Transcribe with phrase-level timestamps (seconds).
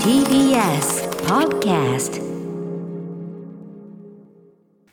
[0.00, 2.16] TBS Podcast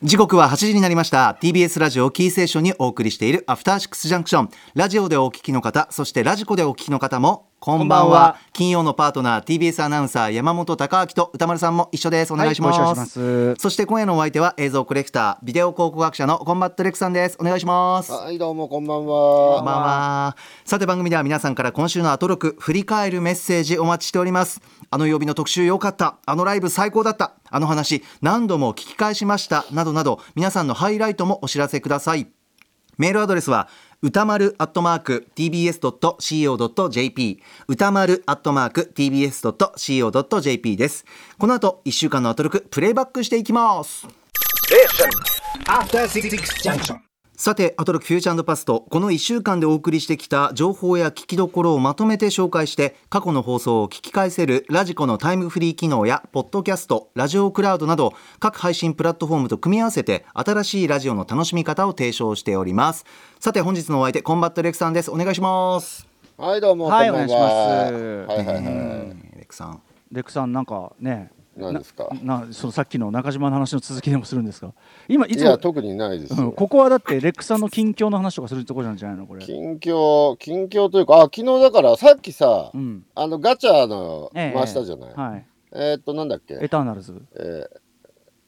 [0.04, 1.38] 時刻は8時になりました。
[1.40, 4.50] TBS ラジオキーステーションにお送りしているアフターシックスジャンクション。
[4.74, 8.36] ラジオでお聞きの方そしてラジコでお聞きの方もこんばんは。
[8.52, 13.62] 金曜のパートナー TBS アナウンサー山本匠晃と宇多丸さんも一緒ですお願いします,、はいご一緒します。
[13.62, 17.38] そして今夜のお相手は映像コレクタービデオ考古学者のコンバットレックさんです。
[17.40, 18.12] お願いします。
[18.12, 19.86] はい、どうもこんばんこんばんは。
[19.86, 20.36] は。
[20.66, 24.60] さて番組では皆さんから今週のアトロク振り返るメッセージお待ちしております
[24.94, 26.18] あの曜日の特集良かった。
[26.24, 27.32] あのライブ最高だった。
[27.50, 29.64] あの話何度も聞き返しました。
[29.72, 32.28] などなど皆さんのハイライトもお知らせください。
[32.96, 33.68] メールアドレスは
[34.02, 36.22] 歌丸アットマーク tbs.co.jp
[37.66, 41.04] 歌丸アットマーク tbs.co.jp です。
[41.38, 44.06] この後1週間のアトロクプレイバックしていきます。
[45.66, 47.13] After Six Junction.
[47.44, 63.04] さてアトロクフューチャーパストこの1週間でお送りしてきた情報や聞きどころをまとめて紹介して過去の放送を聞き返せるラジコのタイムフリー機能やポッドキャストラジオクラウドなど各配信プラットフォームと組み合わせて新しいラジオの楽しみ方を提唱しております。
[63.40, 65.10] さて本日のお相手コンバットレックさんです。
[65.10, 66.08] お願いします。
[66.38, 67.88] はい、どうも、はいこんばんは。
[67.88, 68.64] お願はいはいはい。
[68.64, 69.82] レックさん。
[70.10, 72.08] レックさんなんかね何ですか？
[72.22, 74.72] ななそのさっきの中島の話の続きでもするんですか？
[75.08, 76.52] 今いいや、つも、特にないですうん、よ。
[76.52, 85.14] ここはだってレックさんの近況の話とかするところなんじゃないのこれ近況、近況というか、あ、昨日だから、さっきさう、んあのガチャのええ回したじゃない？
[85.14, 86.54] はいえーっと、なんだっけ？
[86.60, 86.68] エ。
[86.68, 87.84] ターナルズえー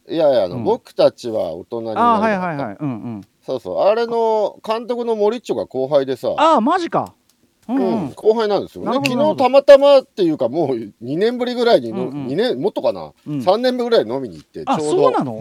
[0.08, 2.00] いやいや、あの、うん僕たちは大人になる。
[2.00, 6.34] ああはいはいはいうんうんそうそう、あれの監督の森っちょが後輩でさ。
[6.36, 7.14] ああマジか
[7.68, 8.82] うん、後輩なんですよ。
[8.82, 9.10] でなるほど。
[9.10, 12.26] 昨日たまたまっていうかもう2年ぶりぐらいにの、うんうん。
[12.28, 13.38] 2年もっとかな、うん。
[13.38, 14.90] 3年ぶりぐらいに飲みに行ってちあょうど。
[14.90, 15.40] そうなの？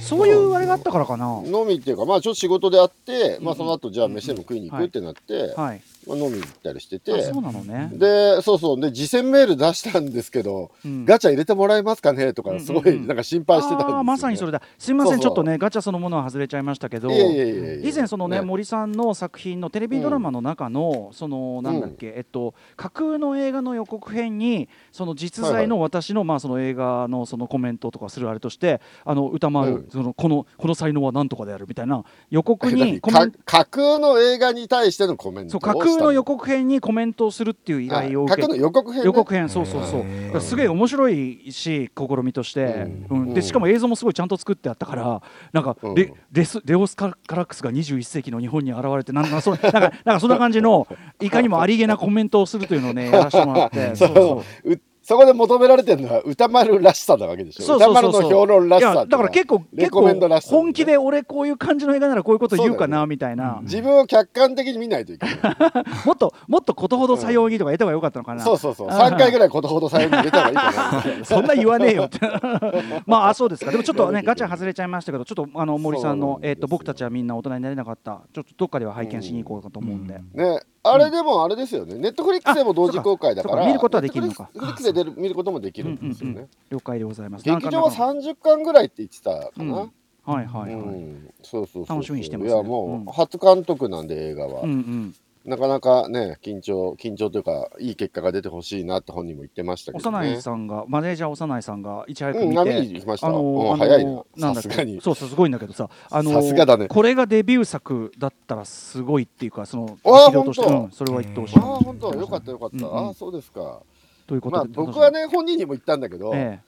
[0.00, 1.42] そういうあれがあったからかな。
[1.44, 5.54] 飲みっていうかまあちょっと仕事であって、まあうんその後じゃあ飯でも食いに行くってなって、はい。
[5.56, 8.80] まあ、飲みに行ったりしてあてそうなのね、でそうそう。
[8.80, 11.04] で次戦メール出したんですけど、うん。
[11.06, 12.34] ガチャ入れてもらえますかね？
[12.34, 12.66] とかうんうんうん。
[12.66, 13.94] すごいなんか心配してたんですよ、ね。
[13.96, 14.60] あーまさにそれだ。
[14.78, 15.20] すみません。
[15.20, 29.88] ちょっとねガチャそのものは外れちゃいましたけど以前そのねね森さんの作品のテレビドラマの中の、そのなんだっけ、えっと架空の映画の予告編にその実在の私の、まあその映画のそのコメントとかするあれとしてあの歌丸、うん。
[29.90, 33.00] そのこのこの才能はなんとかであるみたいな予告に
[33.44, 40.04] 架空の映画に対してのコメント架空の予告編にコメントをするっていう依頼を受けてあ架空の予告編、ね、予告編そうそうそ
[40.38, 40.40] う。
[40.40, 42.64] すげえ面白いし試みとして、
[43.10, 43.24] ううん。
[43.30, 45.22] んでしかも映像もすごいちゃんと作ってあったから
[45.52, 46.14] なんかレ,、うん。
[46.32, 50.86] レスレオスカ・カラックスが21世紀の日本に現れてなんかそなんかなんかそんな感じの
[51.20, 53.94] いかにもありげなコメントをするというのをねやらせてもらって。
[53.96, 57.64] そそうそううそこで求められてるのは歌丸らしさなわけでしょ。
[57.64, 60.08] そう歌丸の評論らしさだから結構結構
[60.40, 65.36] 本気で俺こういう感じの映画ならこういうこと言うかなみたいな、自分を客観的に見ないといけない。
[66.06, 68.88] もっともっとことほどさようにとか言った方がよかったのかな、そうそうそう。
[68.88, 72.18] あー3回ぐらいことほどさように入れた方がいいかな そんな言わねえよって。
[73.06, 73.70] まああそうですか。
[73.70, 78.22] でもちょっとねガチャ外れちゃいましたけどちょっとあの森さんのえっと僕たちはみんな大人になれなかった。
[78.32, 81.94] ちょっとどっかでは拝見しに行こうかと思うんで、ねあれでもあれですよね。
[81.96, 83.66] ネットフリックスでも同時公開だから。
[83.66, 84.50] 見ることはできるのか。
[84.54, 86.46] ネットフリックスで見ることもできるんですよね。
[86.70, 87.44] 了解でございます。
[87.44, 89.68] 劇場はなかなか30巻ぐらいって言ってたかうん。
[89.70, 89.90] なはい
[90.26, 91.30] はいはい、うん。
[91.42, 92.54] そうそうそう楽しみにしてますね。
[92.54, 94.62] いやもう初監督なんで映画は。
[94.62, 103.26] うんうんなかなかね緊張緊張というかいい結果が出てほしいなって本人も言ってましたけど幼ねいさんがマネージャー幼いさんがいち早くうん見て、見に行きました。
[103.26, 104.24] あのうんあの早いな。
[104.36, 104.68] なんだっけ？
[104.68, 105.00] さすがに。
[105.02, 106.88] そうそうすごいんだけどさあのさすがだね。
[106.88, 110.62] これがデビュー作だったらすごいっていうかそのあ本当。
[110.62, 111.58] うん、それは言ってほしい。
[111.58, 112.14] ああ本当。
[112.14, 113.06] よかったよかった、うんうん。
[113.08, 113.82] ああそうですか。
[114.26, 116.60] ということで、まあ僕はね本人にも言ったんだけど、え。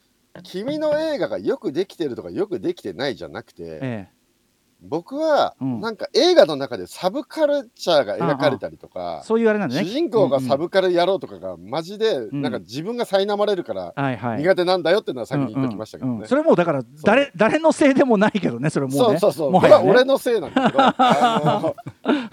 [0.43, 4.16] 君の映画がよくできてるとかよくできてないじゃなくて、ええ
[4.83, 5.81] 僕はうん。
[5.81, 9.85] なんか映画の中でサブカルチャーが描かれたりとえか、そういうあれなんだね。
[9.85, 13.95] 主人公がサブ、ブカル野郎とかがマジでんなんか自分が苛まれるから
[14.39, 16.11] 苦手なんだよっていうのは先に言っときましたけどね。
[16.11, 16.23] うんうん。
[16.23, 16.29] うん。
[16.29, 19.19] それもうだから誰誰のせいでもないけどねそれもうね。
[19.19, 19.61] そうそうそう、ね。
[19.61, 21.75] これは俺のせいなんだけど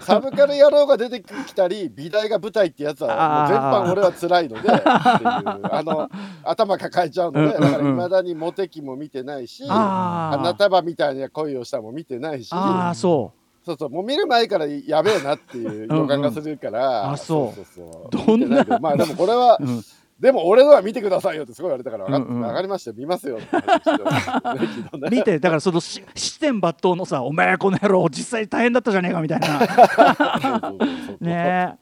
[0.00, 6.08] サブカル野郎が出てきたり美大が舞台ってやつは全般俺は辛いのであの
[6.44, 7.72] 頭抱えちゃうのでだうんうんうん。
[7.72, 12.52] からいまだにモテ期も見てないし花束みたいな恋をしたも見てないし。
[12.52, 13.32] ああそ
[13.64, 17.56] そうそうもう見る前からやべえなっていう予感がするから、うんあそう。
[17.56, 19.84] そうそうどんなまあでもこれは、う、うん、
[20.20, 22.40] でも俺のは見てくださいよってすごい言われたから分か,、うんうん。
[22.42, 22.96] 分かりましたよ。
[22.96, 23.38] 見ますよ。
[23.38, 30.72] って見てだからそのし七点抜刀のさ「お前この野郎実際大変だったじゃねえか」みたいな。
[31.20, 31.76] ね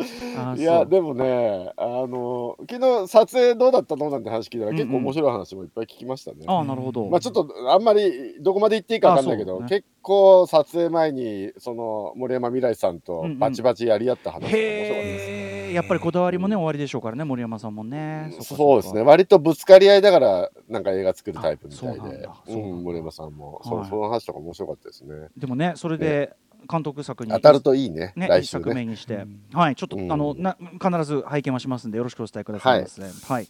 [0.57, 4.77] いやでもねあの昨日撮影どうだったのなんて話聞いたら、うんうん。
[4.79, 6.39] 結構面白い話もいっぱい聞きましたね。
[6.47, 15.25] あーなるほど、まあちょっとあんまりどこまで言っていいかわかんないけど、ね結構撮影前にその森山未来さんとバチバチやり合った話が面白かったです。
[15.31, 18.35] へえやっぱりこだわりもね終わりでしょうからね森山さんもね。
[18.41, 19.03] そうですね。
[19.03, 21.99] 割とぶつかり合いだからなんか映画作るタイプみたいで。
[21.99, 22.37] うなんだ。
[22.47, 23.89] うん森山さんも、はい。
[23.89, 25.29] その話とか面白かったですね。
[25.37, 26.37] でもねそれで
[26.71, 28.63] 監督作に当たるといいねね、一来週ね。
[28.65, 30.13] 作目にして、はい、ちょっと、うん。
[30.13, 33.03] あのな必ず拝見はしますんでよろしくお伝えくださいませ。
[33.03, 33.49] はい、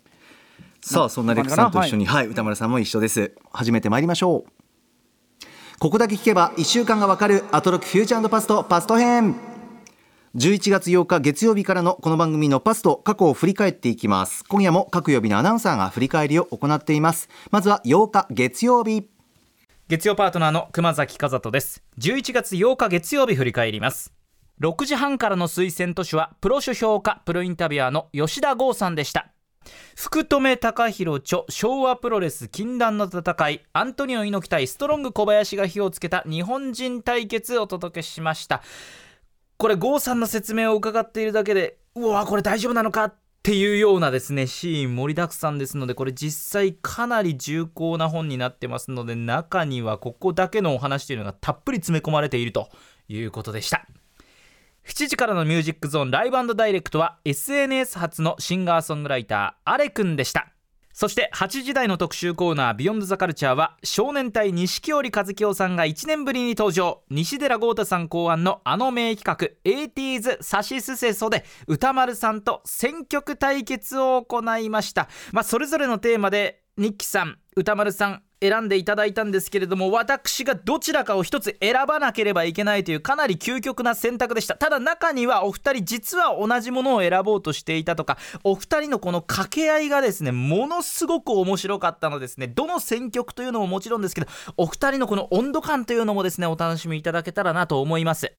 [0.81, 3.33] さあそんなレックさんと一緒に、はい、歌丸さんも一緒です。
[3.53, 4.63] 始めてまいりましょう。
[5.79, 9.52] ここだけ聞けば1週間がわかるアトロックフューチャーパストパスト編
[10.35, 14.45] 11月8日月曜日からのこの番組のパスト過去を振り返っていきます。
[14.49, 17.29] 今夜も各曜日のアナウンサーが振り返りを行っています。
[17.51, 19.11] まずは8日月曜日。
[19.89, 21.83] 月曜パートナーの熊崎和人です。
[21.99, 24.15] 11月8日月曜日振り返ります。
[24.63, 29.33] 6時半からの推薦図書はプロ書評家プロインタビュアーの吉田剛さんでした。
[29.97, 38.63] 福留隆弘著昭和プロレス禁断の戦いアントニオ猪木対ストロング小林が火をつけた日本人対決をお届けしました。
[39.63, 43.15] これ郷さんの説明を伺っているだけでうわこれ大丈夫なのかっ
[43.45, 52.71] ていうようなですねシーン盛りだくさんですのでこれ実際かなり重厚な本になってますので中にはここだけのお話というのがたっぷり詰め込まれていると
[53.07, 53.87] いうことでした。
[54.85, 60.52] 7時からのミュージックゾーンライブダイレクトは SNS 初のシンガーソングライターアレくんでした。
[60.93, 67.03] そして8時台の特集コーナー「ビヨンドザカルチャーは少年隊錦織和樹さんが1年ぶりに登場。
[67.11, 84.57] 西寺豪太さん考案のあの名企画「80s サシスセソ」で歌丸さんと選曲対決を行いました、まあ、それぞれのテーマでニッキさん歌丸さん選んでいただいたんですけれども私がどちらかを一つ選ばなければいけないというかなり究極な選択でした。
[84.57, 92.49] ただ中にはお二人実は同じものを選ぼうとしていたとかお二人のこの掛け合いがですねものすごく面白かったのですね。
[92.49, 98.33] どの選曲というのももちろんですけどお二人のこの温度感というのもですねお楽しみいただけたらなと思います。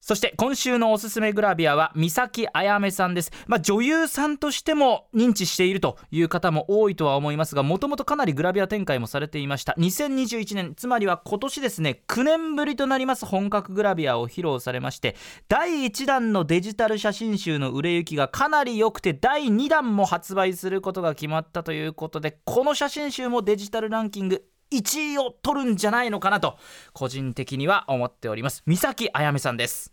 [0.00, 9.74] そして今週のおすすめグラビアは三崎あやめさんです、まあ、女優さんとしても認知しているという方も多いとは思いますがもともとかなりグラビア展開もされていました。
[9.78, 15.16] 2021年つまりは今年ですね9年ぶりとなります本格グラビアを披露されまして
[15.48, 26.58] 第1弾のデジタル写真集の売れ行きがかなり良くて第2弾も発売することが決まったということでこの写真集もデジタルランキング1位を取るんじゃないのかなと
[26.92, 28.62] 個人的には思っております。
[28.66, 29.92] 三崎あやめさんです。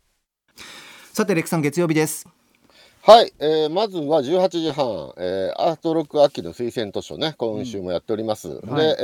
[1.13, 2.27] さてレックさん月曜日です。
[3.05, 8.59] はい、えーまずは18時半、えーアートロック秋の推薦図書ね今週もやっております、はい。
[8.61, 8.97] で、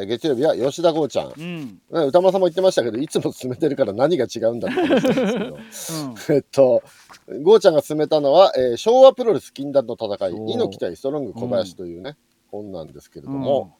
[0.02, 6.34] ー月曜日は吉田剛ちゃん、うん、ね歌丸さんも言ってましたけどいつも進めてるから何が違うんだって話なんですけど。
[6.34, 6.82] えっと
[7.44, 12.16] 剛ちゃんが進めたのは、えー昭和プロレス禁断の戦い猪木対ストロング小林というね、
[12.50, 13.76] 本なんですけれども、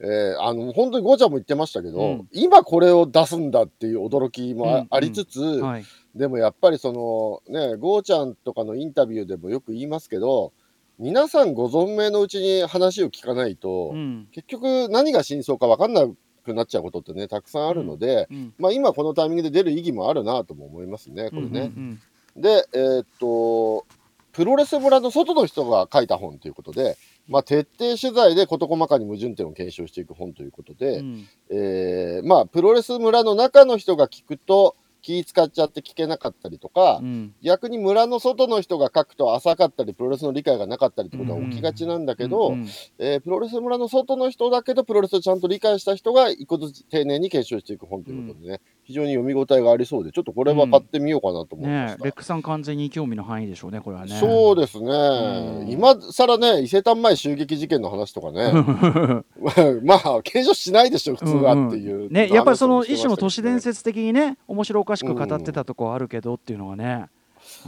[0.00, 2.28] えーあの本当にゴーちゃんも言ってましたけど、うん。
[2.32, 5.00] 今これを出すんだっていう驚きもあ,、うんうん。
[5.00, 10.52] りつつ、はい、でもやっぱりそのねゴーちゃんとかのインタビューでもよく言いますけど
[10.98, 14.28] 皆さんご存命のうちに話を聞かないと、うん。
[14.32, 16.06] 結局何が真相か分かんな
[16.44, 21.72] くなっちゃうことってねたくさんあるので、うんまあ、今このタイミングで出る意義もあるなとも思いますねこれね。
[21.76, 22.00] うん
[22.36, 22.42] うん。
[22.42, 23.86] で、えーっと、
[24.32, 26.96] プロレス村の外の人が書いた本ということで、
[27.26, 31.26] まあ、徹底取材で事細かに矛盾点を検証していく本ということうで、ん。
[31.50, 37.34] えーまあ、プロレス村の中の人が聞くと気使っちゃって聞けなかったりとか、うん。
[37.42, 42.68] 逆に村の外の人が書くと浅かったりプロレスの理解がなかったりってことは起きがちなんだけど、うんうん。
[42.98, 51.96] えープロレス村の外の人だけどプロレスをちゃんと理解した人が一個ずつ丁寧に検証していく本ということでね、非常に読み応えがありそうでちょっとこれは買ってみようかなと思いました。
[51.96, 54.18] ねえレックさん完全に興味の範囲でしょうねこれはね。
[54.20, 55.70] そうですね、うん。
[55.70, 58.52] 今更ね伊勢丹前襲撃事件の話とかね。
[59.82, 67.08] まあ検証しないでしょ普通はっていう、ねやっぱりその一種の都市伝説的にね面白おかしく語ってたとこあるけどっていうのがね、うん、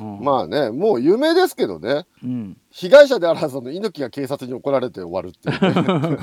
[0.02, 2.06] まあねもう有名ですけどね。
[2.22, 6.18] うん、被害者であるはずの猪木が警察に怒られて終わるっていうね、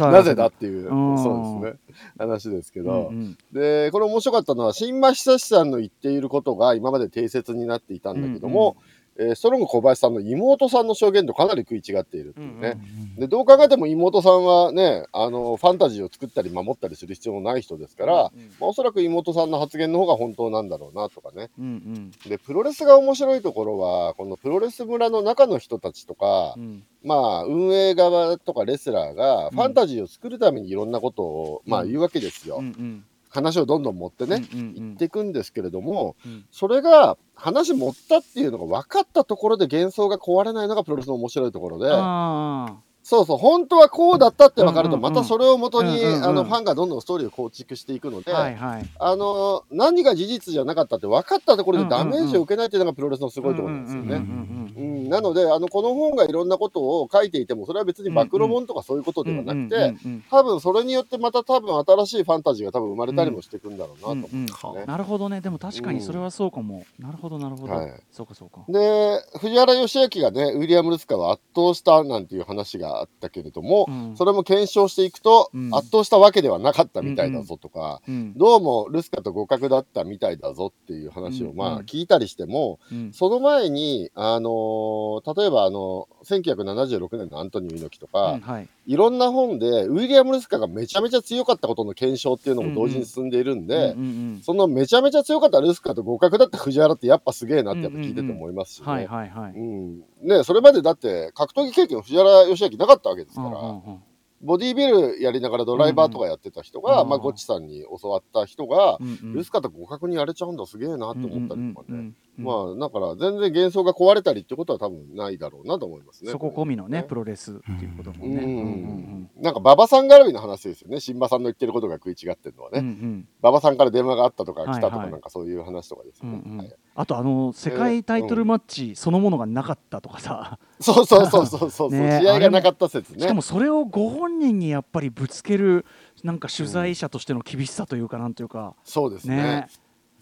[0.12, 1.18] なぜだっていう、うん。
[1.18, 1.96] そうですね。
[2.18, 3.36] 話ですけうど、ん。
[3.52, 8.76] でこれ面白かったのは新間久志さんの言っていることが今まで定説になっていたんだけども、
[9.18, 12.78] えーストロング小林さんの妹さんの証言とかなり食い違っているっていうね、
[13.18, 21.50] でどう考えても妹さんはねあのファンタジーを作ったり守ったりする必要もない人ですから、まあ、おそらく妹さんの発言の方が本当なんだろうなとかね。
[21.58, 22.10] うんうん。
[22.28, 26.84] でプロレスが面白いところはこのプロレス村の中の人たちとか、うん。
[27.04, 34.74] まあ運営側とかレスラーがファンタジーを作るためにいろんなことを、まあ言うわけですよ、うんうん話をどんどん持ってね、うんうんうん。
[34.74, 36.44] 言っていくんですけれども、うん。
[36.50, 48.88] それが話持ったっていうのが分かったところで幻想が壊れないのがプロレスの面白いところで、あそうそう、本当はこうだったって分かると、またそれをもとに、あのファンがどんどんストーリーを構築していくので、はいはい。
[48.98, 55.08] あの何が事実じゃなかったって分かったところでダメージを受けないっていうのがプロレスのすごいところなんですよね。
[55.08, 59.94] なのであのこの本がいろんなことを書いていてもそれは別に暴露本とかそういうことではなくて、
[60.30, 64.10] 多分それによってまた多分新しいファンタジーが多分生まれたりもしていくんだろうなと。
[64.12, 64.46] 思うん。
[64.46, 64.84] ですよね。
[64.86, 65.40] なるほどね。
[65.40, 67.92] でも確かにそれはそうかも、なるほどなるほど、はい。
[68.12, 68.64] そうかそうか。
[68.68, 74.16] で藤原義明がねウィリアム・ルスカを圧倒したなんていう話があったけれども、うん。
[74.16, 75.74] それも検証していくと、うん。
[75.74, 78.34] 圧倒したわけではなかったみたいだぞとか、うん。
[78.34, 81.84] どうもルスカと互角だったみたいだぞっていう話をうんまあうん。
[81.84, 83.12] 聞いたりしても、うん。
[83.12, 88.68] その前に、あのー例えばあの1976年のアントニオ猪木とか、うんはい。
[88.86, 94.04] いろんな本でウィリアム・ルスカがめちゃめちゃ強かったことの検証っていうのも同時に進んでいるんで、うんう
[94.38, 98.84] んそのめちゃめちゃ強かったルスカと互角だった藤原ってやっぱすげえなってやっぱ聞いてて思いますしね。
[98.86, 99.98] うんはいはいはい、うん。
[100.22, 104.02] ね、それまでだって格闘技経験藤原義明なかったわけですから、うんうんうん。
[104.42, 109.32] ボディービルやりながらドライバーとかやってた人が、うんまあ、ゴッチさんに教わった人が、うんうん。
[109.34, 112.44] ルスカと互角にやれちゃうんだすげえなって思ったりとかね、うんうんうんうん。
[112.44, 116.30] まあだから全然幻想が壊れたりってことは多分ないだろうなと思いますね。
[116.30, 121.00] そこ込みのねこプロレスっていうこともれねね、うんうんなんか馬場さん絡みの話ですよね。
[121.00, 123.28] 新馬さんの言ってることが食い違ってるのはね、うんうん。
[123.42, 132.20] 馬場さんから電話があったとか来たとか、なんかそういう話とかですよね、あとあの世界タイトルマッチそのものがなかったとかさ、そうそうそうそうそうそう、 ね。
[132.22, 133.20] 試合がなかった説ね。
[133.20, 135.84] しかもそれをご本人にやっぱりぶつける
[136.22, 138.74] なんか取材者としての厳しさというかなんというか。
[138.84, 139.36] そうですね。
[139.36, 139.66] ね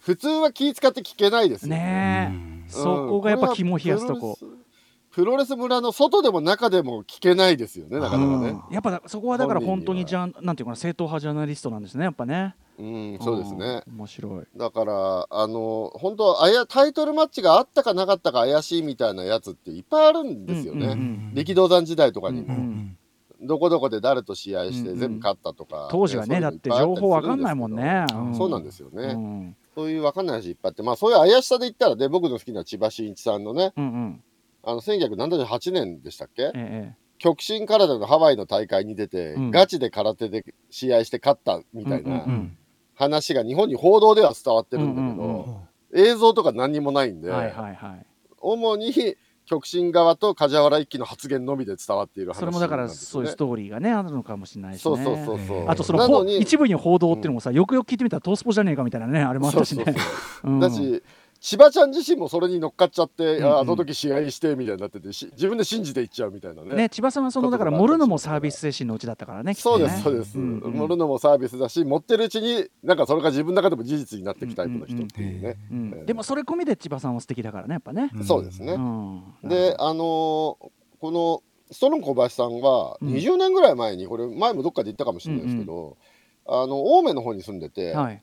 [0.01, 1.69] 普通は気使って聞けないですよ。
[1.69, 4.37] ねねえ、そこがやっぱ肝冷やすとこ、
[5.11, 8.49] プロレス村の外でも中でも聞けないですよねなかなかね。
[8.49, 12.55] うんやっぱそこはだから本当にじゃんなんていうかな正統派ジャーナリストなんですねやっぱね。
[12.79, 13.83] うん、そうですね。
[13.87, 14.45] うん面白い。
[14.57, 22.97] だからあの本当あやタイトルマッチがあったかなかったか怪しいみたいなやつっていっぱいあるんですよね、うんうん力道山時代とかにも、うんうん
[23.43, 24.93] どこどこで誰と試合してうん。
[24.93, 28.05] うん全部勝ったとか、当時はねそういうのいぱいあたりするだって情報わかんないもんね。
[28.13, 28.35] うん。
[28.35, 34.23] そうなんですよね、うんそういうわかんない話いっぱいあってまあそういう怪しさで言ったらね僕の好きな千葉真一さんのねうんうん。
[34.63, 36.43] あの1978年でしたっけ？
[36.43, 39.51] ええ極真空手のハワイの大会に出て、うん。
[39.51, 42.57] ガチで空手で試合して勝ったみたいなん
[42.95, 45.61] 話が日本に報道では伝わってるんだけど、
[45.93, 47.21] 映像とか何にもないん。
[47.21, 48.05] で、はいはいはい
[48.39, 48.91] 主に
[49.51, 54.81] 極真側と梶原一騎の発言のみで伝わっている話それもだからそういうストーリーがねあるのかもしれないしね。
[54.81, 55.69] そうそうそうそう。
[55.69, 59.83] あとその一部に報道っていうのもさよくよく聞いてみたらトースポじゃねえかみたいなねあれもあったしね。
[59.83, 61.03] だし
[61.41, 63.53] 千葉ちゃん自身もそれに乗っかっちゃって、うんうん。
[63.55, 66.75] ああの時試合してみたいになっててし自分で信じていっちゃうみたいなね。
[66.75, 70.77] ね千葉さんはそのだから盛るのもサービス精神のうちだったからねそうですそうです、んうん。
[70.77, 78.11] 乗るのもサービスだし持ってるうちになんかそれが自分の中でも事実になっていくタイプの人っていうね、うんでもそれ込みで千葉さんは素敵だからねやっぱね。
[78.23, 79.23] そうですね、うん。
[79.43, 80.69] であのー
[80.99, 83.13] このストロン小林さんはうん。
[83.13, 85.97] 20年ぐらい前にこれ前もどっかで言ったかもしれないですけど、
[86.45, 88.21] あの青梅の方に住んでて、はい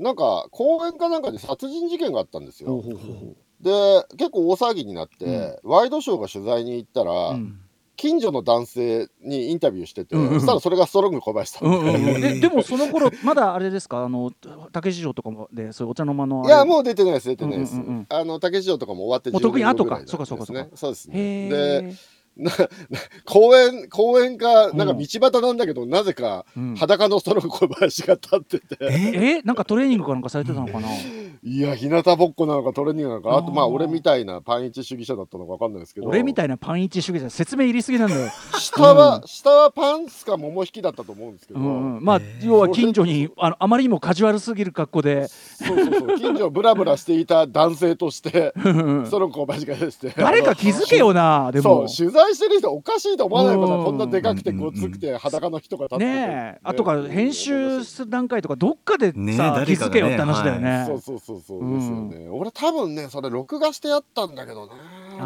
[0.00, 2.82] なんか公園かなんかで殺人事件があったんですよ。
[3.60, 3.70] で
[4.16, 7.60] 結構大騒ぎになって、ワイドショーが取材に行ったら、ううん。
[7.96, 12.40] 近所の男性にインタビューしてて、うんうんそしたらそれがストロング小林さん。
[12.40, 14.02] で、もその頃まだあれですか？
[14.02, 14.30] あの
[14.72, 20.76] 竹市場とかもでそういうお茶の間のいやもう出てないです出てないです、うんうんうんあの竹市場とかも終わってもう特に10年後後かぐらいなんですそうかそうかそうか。
[20.76, 21.14] そうですね。
[21.18, 21.94] へでえ
[22.36, 22.50] な
[23.24, 26.76] 公園公園かなんか道端なんだけど、なぜかうん。
[26.76, 28.76] 裸のストロング小林が立ってて、
[29.40, 29.42] え？
[29.42, 30.88] なんかトレーニングかなんかされてたのかな？
[31.42, 33.34] いや日向ぼっこなのかトレーニングなのか。
[33.34, 36.06] あとまあ俺みたいなパンイチ主義者だったのか分かんないですけど。
[36.06, 38.30] 俺みたいなパン一主義者説明入りすぎなんだよ。
[38.58, 42.04] 下は、下はパンツか桃引きだったと思うんですけど、うんうん。
[42.04, 45.28] まあ要は近所にあのあまりにもカジュアルすぎる格好で。
[45.28, 46.18] そうそうそう。
[46.18, 51.88] 近所をブラブラしていた男性としてストロング小林がですね誰か気づけよなでも。
[51.88, 56.10] そう取材してる人おかしいと思わないかうなんこんなでかくてごつくて裸の人が立ってて。
[56.10, 56.60] ねえ。
[56.62, 60.84] あとか編集する段階とかどっかでさ気づけよって話だよね。
[60.86, 64.72] そうそうそうそううんですよね、俺多分ねそれ録画してあったんだけどね。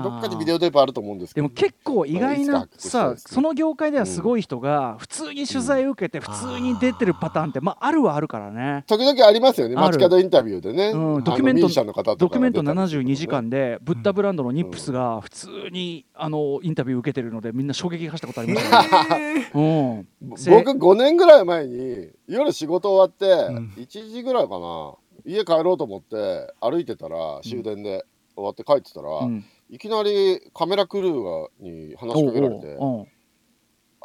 [0.02, 1.48] どっかにビデオテープあると思うんですけど。
[1.48, 8.84] でも結構意外なさその業界ではすごい人が普通に取材を受けて普通に出てるパターンってまああるはあるからね。
[8.86, 9.76] 時々ありますよね。
[9.76, 11.24] 街角インタビューでね、うん。
[11.24, 19.50] ドキュメントあの方ドキュメントが出たりする72時間でブッダブランドのニップスが普通にあのインタビュー受けてるのでみんな衝撃が走ったことありますよね。
[20.22, 20.36] うん。
[20.36, 23.72] せ僕5年ぐらい前に夜仕事終わってん。
[23.76, 28.04] 1時ぐらいかな家帰ろうと思って歩いてたら終電で
[28.36, 29.44] 終わって帰ってたら、うん。
[29.70, 33.06] いきなりカメラクルーがに話しかけられておうおう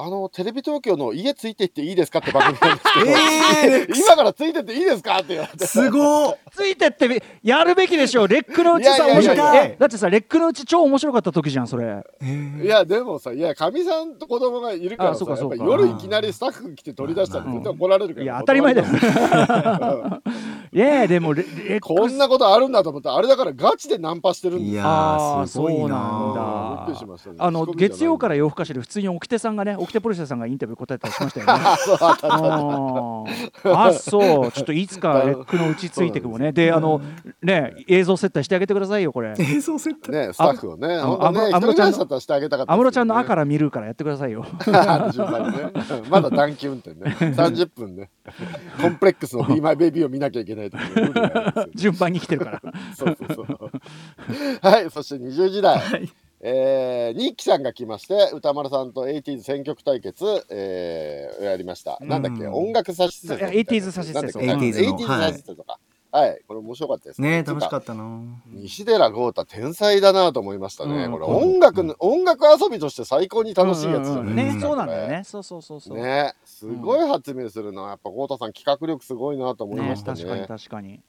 [0.01, 5.67] あの、テレビ東京の家ついてっていいですかって番組なんですけど、 えー 今からついてっていいですかって言われて。
[5.67, 9.38] すごっついてってやるべきでしょレックのうちさ面白い。
[9.38, 12.01] だってさレックのうち超面白かった時じゃんそれ。
[12.63, 15.17] いや、でもさ、いや、かみさんと子供がいるから
[15.57, 18.23] 夜いきなりスタッフ来て取り出したら絶対怒られるから。
[18.23, 18.88] いや当たり前だよ
[20.71, 24.73] いやでもレレックこんなことあるんだと思ったら、あれだからガチでナンパしてるんですよ。
[24.73, 26.75] いやあーーすごいそうなんなだ。
[26.77, 27.35] びっくりしましたね。
[27.39, 31.53] あの月曜から夜更かしで普通に沖手さんがね沖手ポリスさんがインタビュー答えたりしましたよね。
[33.73, 34.51] あ、そう。
[34.51, 36.51] ちょっといつかレックのうちついてくもね。
[36.51, 37.01] であの
[37.41, 39.33] ね映像接待してあげてくださいよこれ。
[39.39, 44.45] 映像セットね、スタッフをね、あ本当ね、あ一人暮らしだったらしてあげたかった安室ちゃんの「あ」かから見るからやってくださいよ。
[46.09, 47.15] まだ短期運転ね。
[47.19, 48.09] 30分ね。
[48.81, 52.61] コンプレックスの Be My Baby を見なきゃいけないというルールがあるんですよ順番に来てるから。
[52.95, 53.71] そうそうそう。
[54.61, 55.79] はい、そして20時代。
[56.41, 62.45] えー、ニッキさんが来まして歌丸さんと 80s 選曲対決、えー、やりました、なんだっけ？
[62.45, 62.53] うん。
[62.53, 65.79] 音楽差し説いや 80s 差し説なんだっけ？80s の 80s 差し説とか
[66.11, 67.43] はい、これ面白かったですね。
[67.43, 68.19] 楽しかっったな。
[68.47, 71.11] 西寺豪太天才だなと思いましたね、うん。
[71.11, 75.21] これ音楽の、音楽遊びとして最高に楽しいやつじゃうんうんないですか、ねそうなんだよね。
[75.23, 75.97] そうそうそうそう。
[75.97, 80.23] ねすごい発明するなやっぱ豪太さん企画力すごいなと思いましたね。
[80.23, 80.99] 確かに確かに。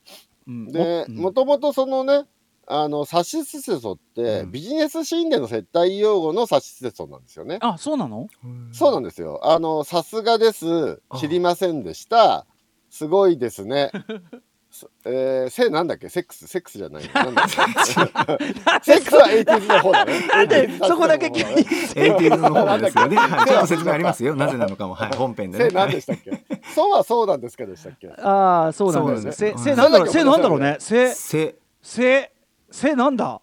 [0.47, 0.69] うん。
[0.71, 1.17] でうん。
[1.17, 2.27] もともとそのね
[2.67, 4.53] あのサシスセソって、うん。
[4.53, 7.59] ビジネスシーンでの接待用語のサシスセソなんですよね。
[7.63, 8.29] あそうなの？
[8.73, 9.41] そうなんですよ。
[9.45, 11.01] あのさすがです。
[11.19, 12.45] 知りませんでした。
[12.91, 13.91] すごいですね。
[14.73, 16.09] すえー、せなんだっけ？
[16.09, 16.47] セックス？
[16.47, 17.03] セックスじゃない。
[17.13, 17.53] なんだっけ？
[17.55, 20.21] セックスは 80s の方だね。
[20.29, 21.51] なんで？80s そこだけ急に。
[21.61, 23.17] エイティーズの方ですよね。
[23.17, 23.47] はい。
[23.49, 24.37] ちょっと説明ありますよ。
[24.37, 24.95] なぜなのかも。
[24.95, 25.13] はい。
[25.17, 26.43] 本編でせね何でしたっけ？
[26.75, 28.09] そうはそうなんですかでしたっけ？
[28.23, 29.23] ああそうなんだよね。
[29.23, 29.91] そうせなんですせなん。
[29.93, 30.13] だろうなんだっけ？
[30.13, 30.77] せなんだろうね。
[30.79, 32.33] せせせ
[32.71, 33.41] せなんだ？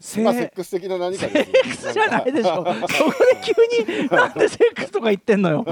[0.00, 2.56] セックス的な何かセックスじゃないでしょ。
[2.56, 2.86] そこで
[3.42, 5.64] 急になんで セックスとか言ってんのよ。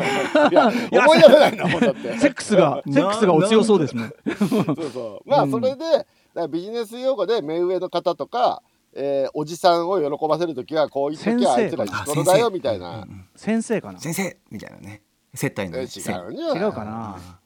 [0.51, 2.19] いや思い出せないなもんだって。
[2.19, 5.29] セックスがセックスがお強そうですねそうそう。
[5.29, 8.63] まあそれで、ビジネス用語で目上の方とか、
[8.95, 13.07] えーおじさんを喜ばせるときはこういう時はあいつら石ころだよみたいな、
[13.37, 13.81] 先生。
[13.81, 14.01] かな。
[14.01, 15.03] 先生みたいなね。
[15.35, 17.17] 接待の違う違うかな。
[17.41, 17.46] うん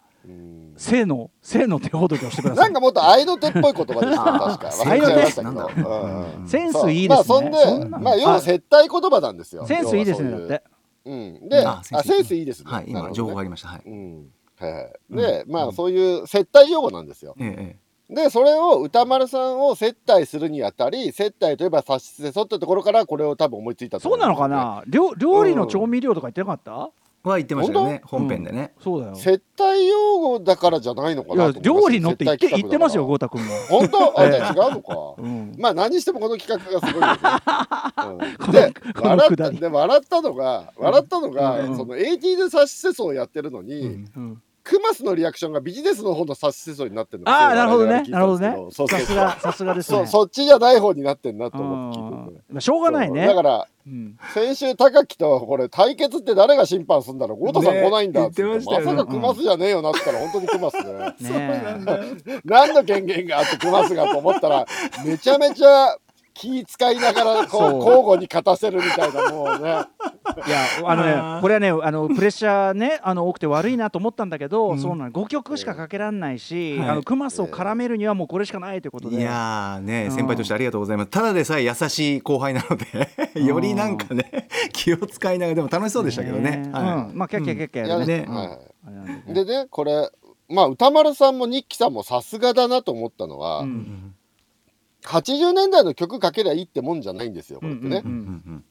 [0.77, 4.25] 性の性の手ほどきをしてくださないんかもっと愛の手っぽい言葉でした
[4.59, 5.55] 確か愛の手忘れちゃいましたけなん。
[5.55, 5.63] だ
[6.43, 7.09] ど、センスいいですね。
[7.09, 9.67] まあそんでまあ要は接待言葉なんですよ。
[9.67, 10.63] センスいいですねだって。
[11.05, 11.49] そうん。
[11.49, 12.45] でああセンスいい。
[12.45, 12.71] ですね。
[12.71, 13.69] はい今情報がありました。
[13.69, 13.83] はい。
[13.87, 14.29] うん。
[14.59, 14.93] はいはい。
[15.11, 17.35] でまあそういう接待用語なんですよ。
[17.41, 24.83] ええでそれを歌丸さんを接待するにあたり接待といえば差しせそってところからこれを多分思いついたとそうなのかな？
[24.89, 26.91] 料料理の調味料とか言ってなかった？
[27.23, 28.73] は言ってましたよね本編でね。
[28.83, 29.15] そうだよ。
[29.15, 33.89] 接待用語だからじゃないのかな料理のって言って言ってますよ豪企太君も。
[33.89, 34.21] 本当？
[34.21, 35.15] あじゃあ違うのか。
[35.19, 35.55] うん。
[35.59, 37.21] まあ何してもこの企画がすごいよね、
[38.47, 41.77] うん、で笑ったで笑ったのが笑ったのが、うん。
[41.77, 44.11] その AT で差しセソをやってるのに、うん。
[44.17, 48.03] うんクマスのリアクションがビジネスの方の差しセソになってるのああなるほどね。
[48.09, 48.57] なるほどね。
[48.71, 49.99] さすがさすがですね。
[49.99, 53.27] そうそっちじゃない方になってんなと思って聞いまあしょうがないね。
[53.27, 53.35] そう。
[53.37, 54.19] だからうん。
[54.35, 57.39] 先週高木とこれ対決って誰が審判するんだろう。
[57.41, 58.43] 豪太さんね来ないんだって。
[58.43, 58.49] ね。
[58.55, 61.31] まさかクマスじゃねえよなって言ったら本当にクマスね。
[61.31, 64.67] ね 何の権限があってクマスがと思ったら
[65.05, 65.97] めちゃめちゃ
[66.35, 67.73] 気使いながらこそう。
[67.73, 69.85] う交互に勝たせるみたいなもうね。
[70.47, 75.13] いやあのねこれはねあのプレッシャーねあの多くて悪いなと思ったんだけど、そうなの。
[75.13, 76.89] 5曲しかかけらんないし、はい。
[76.91, 80.11] あのクマスを絡めるにはもうこれしかないということで、いやーねうん。
[80.13, 81.11] 先輩としてありがとうございます。
[81.11, 86.71] ただでさえ優しい後輩なのでよりなんかね気を使いながらでも楽しそうでしたけどね。
[86.73, 88.59] はうん、まあキャッキャキャッキャいややるね、ねは
[89.29, 89.35] い。
[89.35, 90.11] でねこれ
[90.49, 94.15] まあ歌丸さんも日記さんもさすがだなと思ったのは、うん
[95.05, 98.03] 80年代の曲かけりゃいいってもんじゃないんですよこれってね。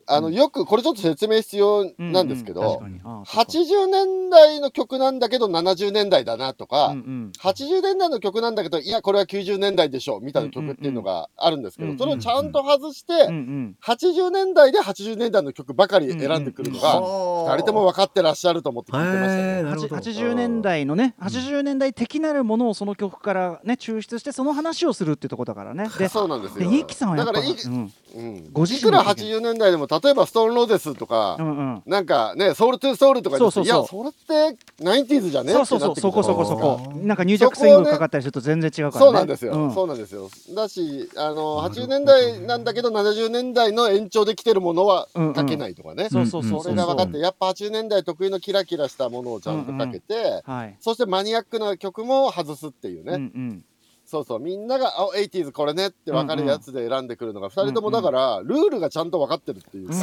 [0.08, 2.94] あのよくこれちょっと説明必要なんですけど、うん。
[2.94, 3.18] うん確かに。
[3.18, 3.52] ああそっか。
[3.52, 7.32] 80年代の曲なんだけど70年代だなとか、うんうん。
[7.39, 13.76] 80年代の曲なんだけどいやこれは90年代でしょみたいな曲っていうのがあるんですけど、うんうんそれをちゃんと外して、うんうん。
[13.84, 17.10] 80年代で80年代の曲ばかり選んでくるのが、うんうん。
[17.52, 19.62] 2人とも分かってらっしゃると思って聞いてましたへね。
[19.62, 19.96] ーなるほど。
[19.96, 25.89] 80年代のね80年代的なるものをその曲からね抽出してその話をするっていうところだからね。
[25.98, 26.60] でそうなんですよ。
[26.60, 27.93] でニッキさんはだからいうん。
[28.12, 28.41] うん、い
[28.82, 31.84] くら身の意見80年代でも例えばストーンローゼスとか、うんうん。
[31.86, 34.13] なんかねソウルトゥーソウルとかそうそういやそれっ
[34.53, 35.53] てナインティーズじゃね？
[35.53, 35.95] そうそうそう。
[35.95, 36.91] そこそこそこ。
[37.03, 39.08] なんか入着スイングかかったりすると全然違うからね。
[39.08, 39.73] そうなんですよ、うん。
[39.73, 40.29] そうなんですよ。
[40.55, 50.75] だしあの80年代なんだけど70年代の延長で来てるものはうんうんかけないとかね、そうそうそうそれが分かってやっぱ80年代特有のキラキラしたものをちゃんとかけて、はい。
[50.79, 53.65] そしてマニアックな曲も外すっていうね、うんうん
[54.10, 54.39] そうそう。
[54.39, 59.95] みんなが「あ 80s これね」って分かるやつで選んでくるのが、二人ともだから、ルールがちゃんと分かってるっていうか、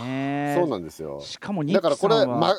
[0.00, 1.20] うんねそうなんですよ。
[1.20, 2.52] しかもニだからこれ、ま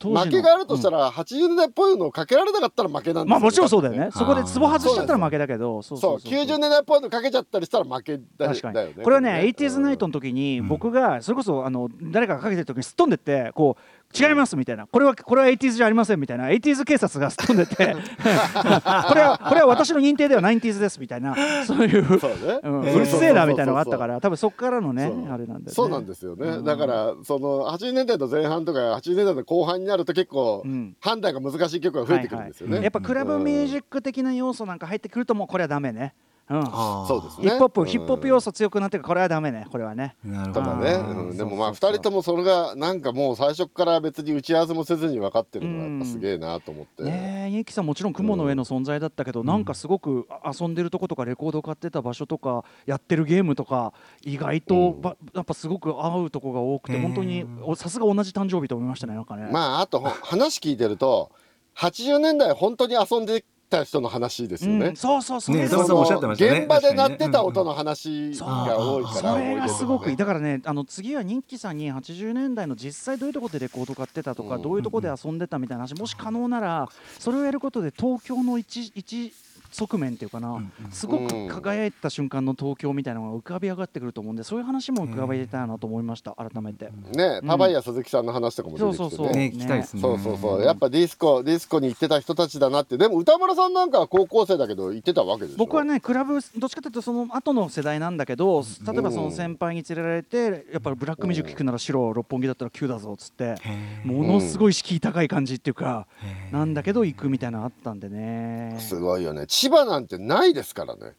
[0.00, 3.30] 負けがあるとしたら、80年代っぽいのをかけられなかったら負けなんですよ。
[3.30, 4.10] まあもちろんそうだよね。
[4.12, 6.44] そこでツボ外しちゃったら負けだけどそうそうそうそう。
[6.44, 9.02] 90年代っぽいのかけちゃったりしたら負けだ確かだよねに。
[9.02, 10.68] これはねこ 80s ナイトの時にうん。
[10.68, 13.82] 僕がそれこそあの誰かがかけてる時にすっ飛んでってこう
[14.18, 14.86] 違いますみたいな。
[14.86, 16.48] これはこれは 80s じゃありませんみたいな。
[16.48, 17.76] 80s 警察がすっ飛んでって。
[17.76, 21.36] これはこれは私の認定では 90s ですみたいな。
[21.64, 22.86] そういうそうね、うん。
[22.86, 24.20] えーうるせえなみたいなのがあったから。
[24.20, 26.64] 多分そこからのねあれなんで、ね、そうなんですよね、うん。
[26.64, 30.96] だからその80年代の前半とか80年代の後半になると結構うん。
[31.00, 32.84] 判断が難しい曲が増えてくるんですよね、はいはい。
[32.84, 36.14] やっぱクラブミュージック的な要素なんか入ってくるともうこれはダメね、
[36.50, 37.48] そうですね。
[37.48, 37.86] ヒップホップ、うん。
[37.86, 39.66] ヒップホップ要素強くなってるからこれはダメね。
[39.70, 40.60] これはねなるほど。
[40.60, 41.92] とかね、でもまあ2そうそうそう。
[41.92, 59.48] 人ともそれがなんかもう最初から別に打ち合わせもせずに分かってるのがやっぱすげえなと思って、ねえ、ゆきさんもちろん雲の上の存在だったけど、なんかすごくあ遊んでるとことかレコード買ってた場所とかやってるゲームとか意外とば、やっぱすごく合うとこが多くて本当におさすが同じ誕生日と思いましたねなんかね。
[59.52, 61.30] まああとほ話聞いてると
[61.76, 66.60] 80年代本当に遊んでた人の話ですよね、うん、そうそうそう、ねそそううそうおっしゃってましたね。
[66.60, 70.16] 現場で鳴ってた確音の話が多いからそれがすごくいい。
[70.16, 74.62] だからねあの次は人気さんに80年代の実際どういうところでレコード買ってたとか、うん。
[74.62, 79.32] どういうところで遊んでたみたいな話もし可能ならそれをやることで東京の一一
[79.80, 86.90] 側面っていうかな、んすごく輝いた瞬間の東京みたいなのが浮かび上がってくると思うんでそういう話も浮かべたいなと思いました改めて。
[87.14, 89.32] ねパパイヤ鈴木さんの話とかも出てきてね、そうそうそう。
[89.32, 90.02] ね聞きたいですね。
[90.02, 90.62] そうそうそう。
[90.62, 92.98] やっぱディスコディスコに行ってた人たちだなって。
[92.98, 95.56] でも宇多丸さんなんかは高校生だけど行ってたわけでしょ。
[95.56, 106.52] 僕はねクラブどっちかというとその後の世代なんだけど例えばその先輩に連れられてやっぱりブラックミュージック聴くなら白六本木だったら Q だぞっつってへものすごい敷居高い感じっていうかー。
[106.52, 109.44] なんだけど行くみたいなのあったんでね、すごいよね。
[109.48, 111.12] 千葉なんてないですからね。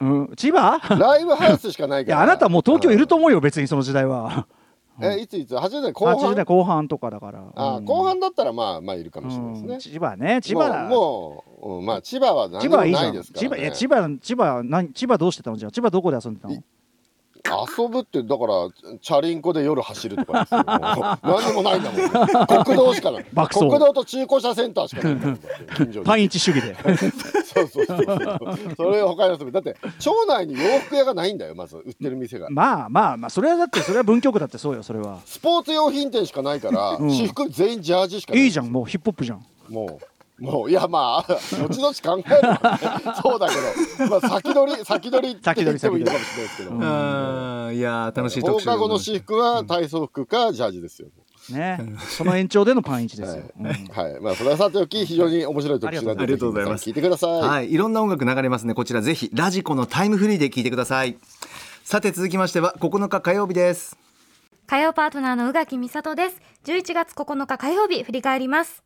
[0.00, 0.78] うん、千葉？
[0.96, 2.16] ライブハウスしかないから。
[2.16, 4.46] いやあなたもう東京いると思うよ別にその時代は。
[5.00, 7.44] えいついつ？80年後80半代後半とかだから。
[7.54, 7.84] あうん。
[7.84, 9.74] 後半だったらまあまあいるかもしれないですね。
[9.74, 10.40] うん、千葉ね。
[10.40, 10.84] 千葉だ。
[10.84, 15.56] もうもう、うんまあ千葉は何でもなんいですから、ね、千葉いや千葉千葉何千葉どうしてたの？
[15.56, 16.54] じゃあ千葉どこで遊んでたの？
[16.54, 16.62] い
[17.78, 20.64] 遊ぶってだからチャリンコで夜走るとかですよ。
[20.66, 22.08] 何にもないんだもん、ね、
[22.64, 23.26] 国道しかない。
[23.50, 26.06] 国道と中古車センターしかないんだもんだって近所に。
[26.06, 26.76] パンイチ主義で。
[27.44, 28.74] そうそうそうそう。
[28.76, 29.52] それ他に遊ぶ。
[29.52, 32.48] だって町内に洋服屋がないんだよまず売ってる店が。
[32.50, 35.20] まあまあまあそれはだってそれは文京区だってそうよそれは。
[35.24, 37.10] スポーツ用品店しかないから、うん。
[37.10, 39.46] 私服全員ジャージしかないいいじゃんもうヒップホップじゃん。
[39.68, 43.54] もうもういやまあ後々考えるばねそうだけ
[44.04, 46.76] ど、まあ、先取り 先取りって言ってもいいのかもしれないですけど、うん
[47.74, 51.08] いやー楽しい放特集課後の私服は体操服かジャージですよ、
[51.50, 51.78] ね。
[52.08, 54.20] その延長でのパンイチですよ、う んはい。
[54.20, 56.86] まあそれはさておき非常に面白い特集なんでありがとうございます。
[56.86, 58.74] 聞いてください、はい、いろんな音楽流れますね。
[58.74, 61.16] こちらぜひラジコのタイムフリーで聞いてください。
[61.84, 63.96] さて続きましては9日火曜日です。
[64.66, 66.40] 火曜パートナーの宇垣美里です。
[66.64, 68.82] 11月9日火曜日振り返ります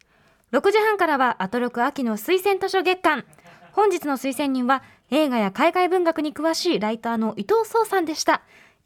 [0.52, 3.24] 6時半からはアトロク秋の推薦図書月間。
[3.72, 8.42] 本日の推薦人は映画や海外文学に詳しいライターの伊藤壮さんでした。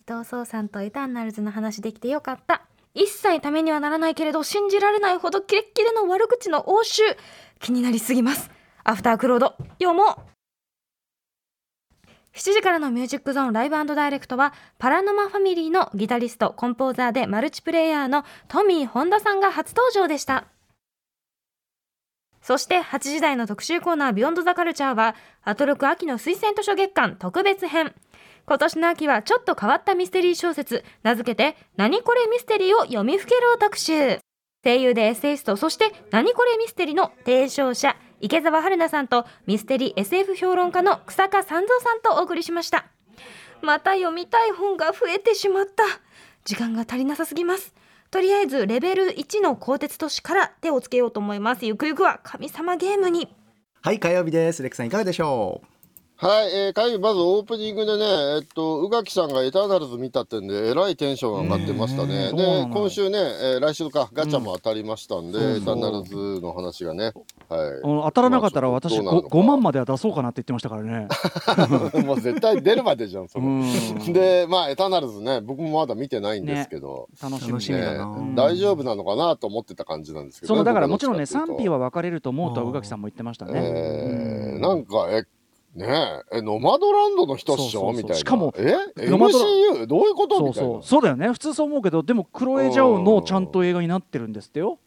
[0.07, 2.67] 伊藤壮さんとエターナルズの話できてよかった。
[2.93, 7.01] 一切ためにはならないけれど信じられないほどキレッキレの悪口の応酬。
[7.61, 8.51] 気になりすぎます。
[8.85, 10.07] アフタークロード読もう。
[12.37, 20.45] 7時からのミュージックゾーンライブダイレクトはパラノマファミリーのギタリストコンポーザーでマルチプレイヤーのトミー・ホンダさんが初登場でした。
[22.45, 27.95] そして8時台の特集コーナービヨンドザカルチャーはアトロク秋の推薦図書月間特別編。
[28.45, 34.19] 今年の秋はちょっと変わったミステリー小説名付けて何これミステリーを読みふけろ特集。
[34.63, 42.85] 声優でエッセイストそして何これミステリーの提唱者池澤春菜さんとミステリー SF 評論家の草加三蔵さんとお送りしました。
[43.63, 45.83] また読みたい本が増えてしまった。
[46.45, 47.75] 時間が足りなさすぎます。
[48.15, 53.35] とりあえずレベル1の鋼鉄都市から手をつけようと思いますゆくゆくは神様ゲームに
[53.83, 54.63] はい火曜日です。
[54.63, 55.74] レックさんいかがでしょう？
[56.17, 58.05] はい、えー、会議まずオープニングでね、
[58.37, 62.29] えっと、宇垣さんがエターナルズ見たってんで、えらいテンション上がってましたね。
[62.31, 62.69] そうなで、の。
[62.69, 67.13] 今週ね、えー来週か、ガチャも当たりましたんで、うんエターナルズの話がね、はい。
[67.83, 71.09] 当たらなかったら私ょっとどうなるの 5, か5万までは出そうかなって言ってましたからね。
[72.07, 73.47] もう絶対出るまでじゃん、その。
[73.47, 74.13] うん。
[74.13, 83.53] で、まあ、エターナルズね、僕もまだ見てないんですけど、楽しみ楽しみねだな大丈夫なのかなと思ってた感じなんですけど、そのだからも僕ちろんね賛否は分かれると思うとは宇垣さんも言ってましたね。
[83.57, 85.25] えーなんか、え、
[85.75, 87.93] ねえ、え、ノマドランドの人っしょ？
[87.93, 88.15] みたいな。
[88.15, 89.87] しかもえ ?MCU?
[89.87, 90.37] どういうこと？
[90.39, 90.83] そうそう。
[90.87, 94.79] そうだよね普通そう思うけどでもクロエ・ジャオのちゃんと映画になってるんですってよ。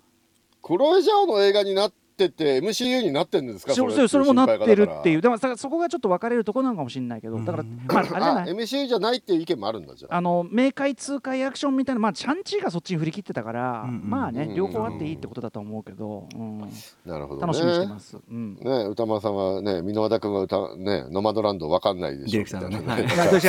[0.63, 3.73] クロエジャオの映画になっってって MCU になってるんですか？
[3.73, 5.19] それそそれもなってるっていう。
[5.19, 10.15] うでもさそこがちょっと分かれるところなのかもしれないけどだから、まあ、あれじゃあない MCU じゃないっていう意見もあるんだじゃあ。
[10.15, 14.09] あの明快痛快アクションみたいなまあチャンチーがそっちに振り切ってたから、うんうん。
[14.09, 16.59] まあねうん両方あっていいってことだと思うけど、うん、
[17.05, 18.55] なるほど、ね、楽しみにしてます、うん。
[18.55, 22.41] ね歌丸さんはね箕輪田君は歌ねノマドランドわかんないでしょ。
[22.41, 22.45] 好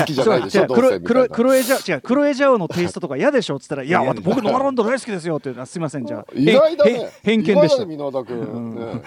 [0.04, 1.28] きじゃないでしょ違うどうせみたいな。
[1.28, 6.26] 黒黒黒エジャ違う黒エジャオのテイストとか嫌でしょっつったら「いや僕ノマロンド大好きですよ」って言うのはすいませんじゃあ。
[6.34, 7.82] 意外だへねへ偏見でした。
[7.82, 9.02] 意外だね箕輪田君、ね、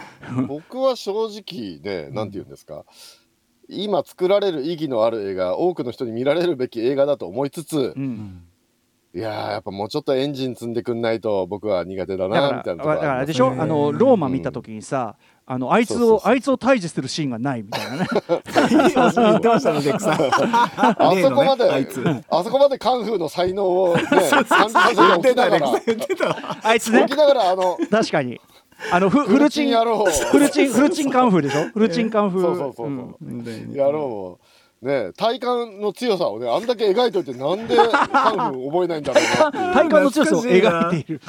[0.48, 2.86] 僕は正直ねなんて言うんですか。
[3.70, 8.44] 今作られる意義のある映画多くの人に見られるべき映画だと思いつつ、うん。
[9.14, 13.48] いやーやっぱもうちょっとエンジン積んでくんないと僕は苦手だだなみたいなところからだからあれでしょ？
[13.48, 18.08] ょあのローマ見た時にさあのあいつをあいつを退治するシーンがないみたいなね。
[18.10, 18.86] 言
[19.38, 20.14] ってましたねレックさん。
[20.14, 22.02] あそこまで、あいつ。
[22.30, 25.72] あそこまでカンフーの才能をね感じさせておきながら。
[25.86, 26.60] 言ってた。
[26.64, 27.02] あいつね。
[27.02, 28.40] おきながらあの確かに
[28.92, 31.66] あのフフルチンフルチンフルチンカンフーでしょ？
[31.70, 32.42] フルチンカンフー。
[32.42, 33.74] そうそうそうそう、ん。
[33.76, 34.40] 野郎も
[34.82, 35.46] ね体幹
[35.80, 41.22] の強さをねあんだけ描いといてなんでカンフー覚えないんだろうな 体幹の強さを描いている。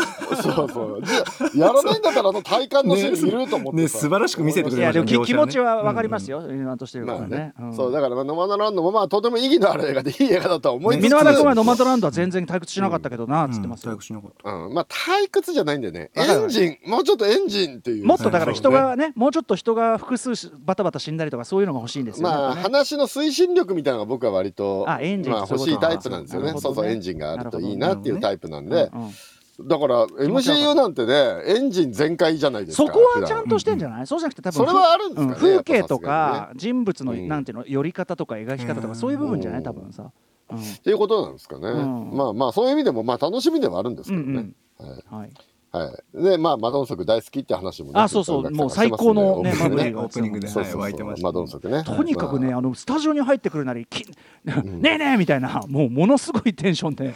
[0.43, 1.03] そうそう。
[1.05, 6.47] じゃあやらないんだったらあの体幹のシーンいると思ってねさ、素晴らしく見せてくれましたねでもき気持ちはわかりますよ。
[6.47, 7.31] 言わんとしてるかまあね。
[7.31, 7.77] らね、うん。
[7.77, 13.93] そうだからまあノマドランドもまあとても意義のある映画でいい映画だとは思いつつ、箕輪田君はノマドランドは全然退屈しなかったけどなっつってますよ。
[13.93, 14.51] 退屈しなかった。
[14.51, 16.11] うん、まあ退屈じゃないんでね。
[16.15, 16.91] エンジン。
[16.91, 18.07] もうちょっとエンジンっていう。
[18.07, 22.29] もっとだから人そうねがねもうちょっと人が複数しバタバタ死んだりとかそういうのが欲しいんですよ。
[22.29, 26.53] ねまあ話の推進力みたいなのが僕は割とあエンジンまあ欲しいタイプなんですよね。
[26.53, 26.61] ね。
[26.61, 29.69] そうそうエンジンがあるといいなっていうタイプなんで、うんうん。
[29.69, 35.35] だから MCU なんてねエンジン全開じゃないですかそこはちゃんとしてんじゃない、そうじゃなくて多分それはあるんですかねうん。
[35.35, 37.29] 風景とかに人物の、うん。
[37.29, 39.63] なんていうの寄り方とか描き方とかそういう部分じゃない？
[39.63, 40.11] 多分さ、
[40.51, 40.59] うん。
[40.59, 42.17] っていうことなんですかね、ん。
[42.17, 44.49] まあまあそういう意味でもまあ楽しみではあるんですけうんどね、
[44.81, 44.89] うん。
[44.89, 45.21] はい。
[45.21, 45.31] はい、
[45.73, 48.51] はい、でまあマドンソク大好きって話もねあそうそう。
[48.51, 50.81] もう最高のねオープニングマブリーがオープニングでそうそうそう。
[50.81, 51.85] はい湧いてましたマドンソクね。
[51.85, 52.61] とにかくね、まあ。
[52.61, 54.05] のスタジオに入ってくるなり、き
[54.45, 57.15] ねえねえみたいな、もうものすごいテンションで、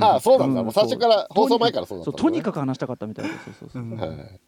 [0.00, 3.98] あ そうなんだ、うんもう最初から放送前からそうだったそうとにかく、く話したかったみたいで、そうそうそう。
[3.98, 4.40] はい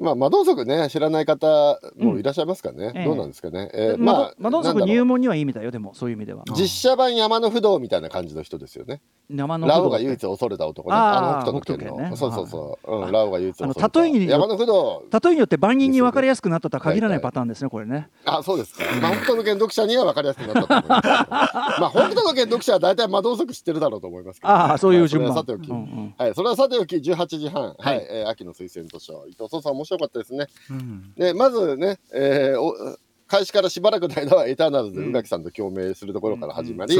[0.00, 6.44] まあマドンソクね知らない方もいらっしゃいますかね、ええどうなんですかね、えーままあマドンソクなんだろう入門にはいいみたいよ、でもそういう意味では。
[6.56, 9.00] 実写版山の不動みたいな感じの人ですよね。
[9.28, 10.96] 生のラオが唯一恐れた男ね。
[10.96, 12.16] あの北斗の拳の。
[12.16, 12.90] そうそうそう。
[12.92, 14.00] うん、はいラオが唯一恐れた。
[14.00, 15.04] 例えに山の不動。
[15.10, 18.08] 例えによって万人に分かりやすくなったとは限らないパターンですね、これね。
[18.24, 18.84] あ、そうですか。
[19.00, 21.08] まあ、北斗の拳読者には分かりやすくなったと思います。
[21.80, 24.52] まあ、北斗の拳読者は大体魔導足知ってるだろうと思いますけど。
[24.52, 25.34] ああ、そういう順番。
[25.34, 25.70] まあそれはさておき。
[25.70, 30.46] うんうんはい、それはさておき、18時半、はい、えー秋の推薦図書、伊藤壮さん面白かったですね。
[30.70, 31.12] うん。
[31.16, 36.96] で、まずね、えーお開始からしばらくの間はエターナルズで宇垣さんと共鳴するところから始まり、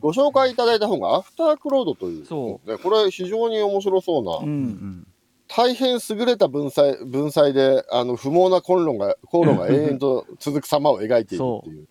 [0.00, 4.64] ご紹介いただいた本がアフタークロードという、そね、これ非常に面白そうな、ううん。
[4.66, 5.06] ん
[5.48, 11.88] 大変優れた文才文才であの不毛な口論が口論が永遠と続く様を描いているっていう。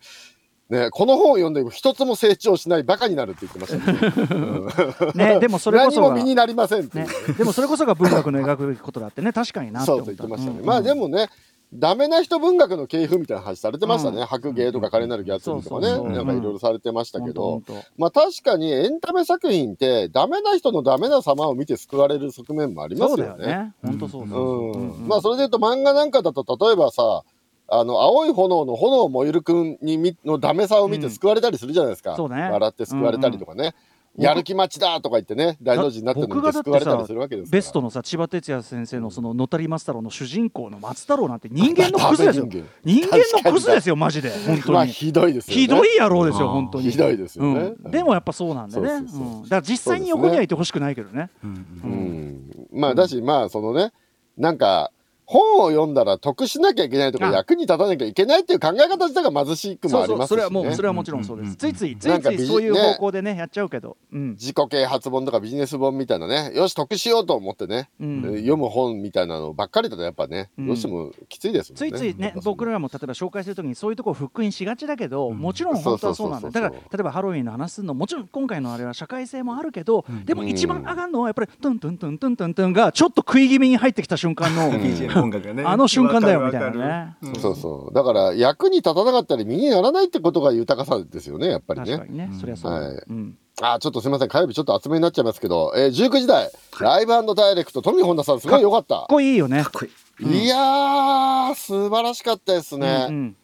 [0.69, 5.15] ね、この本を読んでも一つも成長しないバカになるって言ってましたね。
[5.36, 9.99] ね、でもそれこそが、何も身にね、なりませんっていう、でもそれこそが文学の描くことだってね、確かになってそう。
[9.99, 10.60] と言ってましたね。
[10.60, 11.30] うんまあでもね、
[11.73, 14.21] ダメな人文学の系譜みたいな話されてましたね。
[14.21, 17.63] うん白芸とか華麗なるギャツビーとかね、なんかいろいろされてましたけど、ほん
[17.97, 23.43] まあ確かにエンタメ作品ってダメな人のダメな様を見て救われる側面もありますそうだよね。
[23.43, 23.73] よね。
[23.84, 27.23] 本当そうそうまあそれで言うと漫画なんかだと例えばさ
[27.69, 32.49] あの青い炎の炎燃える君にみのダメさを見て救われたりするじゃないですか、そうね。
[32.49, 33.73] 笑って救われたりとかね、
[34.17, 34.23] うん。
[34.23, 35.58] やる気待ちだとか言ってね。
[35.62, 42.47] 大の字になってるの見て救われたりするわけですベストのさ千葉哲也先生のその野谷松太郎の主人公の松太郎なんて人間のクズですよ。
[42.86, 44.30] 人間のクズですよマジで。
[44.30, 45.62] 本当に、まあひどいですよね。
[45.62, 46.89] ひどい野郎ですよ本当に。
[46.89, 47.73] ひどいですよね。
[47.84, 47.91] うん。
[47.91, 48.88] でもやっぱそうなんでね。
[49.10, 49.43] そうん。
[49.43, 51.30] だから実際に横にはいてほしくないけどね。
[51.43, 51.49] うん。
[51.84, 52.67] うん。
[52.71, 53.91] まあだしまあそのね
[54.38, 54.91] なんか
[55.30, 57.32] 本を読んだら得しなきゃいけないとかあ。
[57.34, 60.38] 役に立たなきゃいけないっていう考え方自体が貧しくもそうそうそありますしね。
[60.38, 61.50] れはもうそれはもちろんそうでうん。
[61.50, 63.98] すついついつないついそういうね方向でねやっちゃうけど。
[64.13, 64.32] うん。
[64.32, 66.54] 自己啓発本とかビジネス本みたいなね。
[66.56, 68.22] よし得しようと思ってね、うん。
[68.38, 70.68] 読む本みたいなのばっかりだとやっぱね、うん。
[70.68, 71.92] どうしてもきついですもんね。
[71.92, 76.50] ついついね僕らも例えば紹介するときにそういうところをフックインしがちだけど、もちろん本当はそうなんだ。
[76.50, 84.72] そうそうそうそうだから例えばハロウィンの話するのもちろん今回のあれは社会性もあるけど、でも一番上がるのはやっぱりトントントントントントンがちょっと食い気味に入ってきた瞬間の
[85.21, 85.63] 音楽がね。
[85.63, 86.77] あの瞬間だよみたいなね。
[86.77, 87.93] わかるそうそう。
[87.93, 91.86] だから役に立たなかったり身にならないってことが豊かさですよねやっぱりね。
[91.88, 92.95] 確かにね、そりゃそうだ、はい。
[93.08, 94.27] うん、あちょっとすみません。
[94.27, 96.49] 火曜日ちょっと厚めになっちゃいますけど、えー、19時台、
[96.80, 98.95] ライブダイレクト富本田さんすごい良かった。
[98.95, 99.63] かっこいいよね。
[99.63, 103.36] かっこいいいやー素晴らしかったですね、うん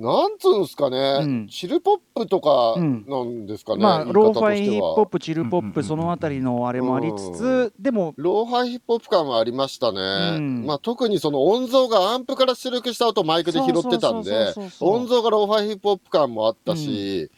[0.00, 1.48] なんつうんですかね、うん。
[1.48, 3.04] チルポップとかうん。
[3.06, 10.00] なんですかね、まあ言い方ローファイヒップホップチルポップそのあたりのあれもありつつでもローファイヒップホップ感はありましたね、
[10.36, 10.66] うん。
[10.66, 17.30] まあ、特にその音像がアンプから出力した音をマイクで拾ってたんで音像がローファイヒップホップ感もあったし、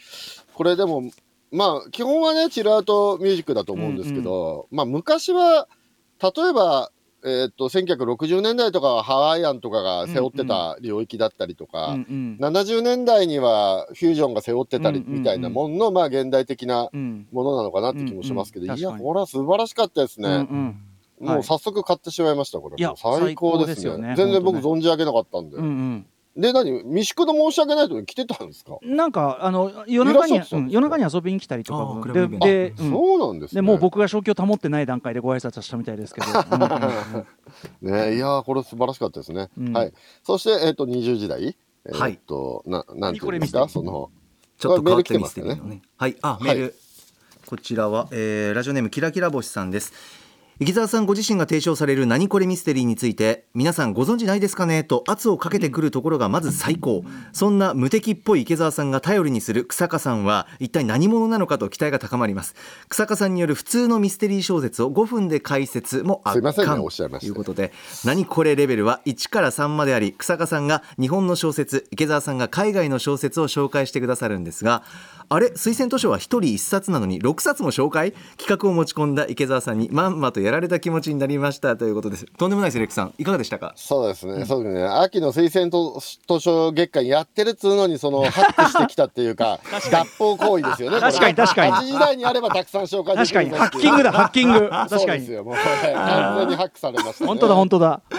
[0.55, 1.11] これでも
[1.51, 5.69] まあ基本はねチルアウトミュージックだと思うんですけど、まあ昔は
[6.23, 6.91] 例えば
[7.25, 12.47] えーっと1960年代とかはハワイアンとかが背負ってた領域だったりとか、うんうん。
[12.47, 17.29] 70年代にはフュージョンが背負ってたりみたいなもんの、まあ現代的なうん。
[17.33, 18.83] ものなのかなって気もしますけど、いやうんうん。
[18.83, 20.29] 確かにこれは素晴らしかったですね。
[20.29, 20.37] うん
[21.21, 21.29] うん。
[21.29, 22.77] もう早速買ってしまいました、これ。
[22.97, 24.15] 最高ですね。
[24.17, 25.57] 全然僕本存じ上げなかったんで。
[25.57, 26.07] うんうん
[26.37, 33.59] で、何未宿の申し訳ないとこに来てたんですか、なんかあの夜中にうん夜中に遊びに来たりとかででうんそうなんですね。
[33.59, 36.27] でもう僕が正気を保ってない段階でご挨拶はしたみたいですけど、
[37.83, 39.51] ね、いやーこれ素晴らしかったですね。
[39.59, 39.93] うんはい。
[40.23, 41.57] そして、えっ、と、20時代。
[41.85, 44.11] えはいっと、な、なんていうんですか、何これその、
[44.59, 45.61] ちょっと変わってますね。
[45.97, 46.75] はい、あ、メール。
[47.47, 49.93] こちらは、えーラジオネームキラキラ星さんです。
[50.63, 54.85] 池澤さんご自身が提唱される何これミステリーについて皆さんご存知ないですかね？
[54.85, 57.03] と圧をかけてくるところがまず最高。
[57.33, 62.55] そんな無敵っぽい池澤さんが頼りにする草加さんは一体何者なのかと期待が高まります。
[62.89, 67.27] 草加さんによる普通のミステリー小説を5分で解説も圧すいませんね巻おっしゃいまして。
[67.27, 67.73] ということで
[68.05, 74.85] 何これレベルは1から3まであり草加さんが日本の小説池澤さんが海外の小説を紹介してくださるんですが
[75.29, 75.49] あれ？
[75.49, 78.13] 推薦図書は1人1冊なのに6冊も紹介？
[78.37, 82.27] 企画を持ち込んだ池澤さんにまんまとやられた気持ちになりましたということです。
[82.39, 83.73] とんでもないですレックさんいかがでしたか？
[83.77, 84.85] そうですね、そうですね。
[84.85, 89.59] 秋の推薦図書月間やってるっつうのに、その、ハックしてきたっていうか、
[89.91, 91.01] 脱法行為ですよね。
[91.01, 91.73] 確かに確かに。
[91.73, 93.51] 8時台にあればたくさん紹介でき確かに。
[93.51, 94.59] るハッキングだハッキング。
[94.59, 95.21] そう確かに。
[95.21, 97.29] ですよ、もう、完全にハックされましたね。
[97.29, 98.01] 本当だ本当だ。
[98.11, 98.15] え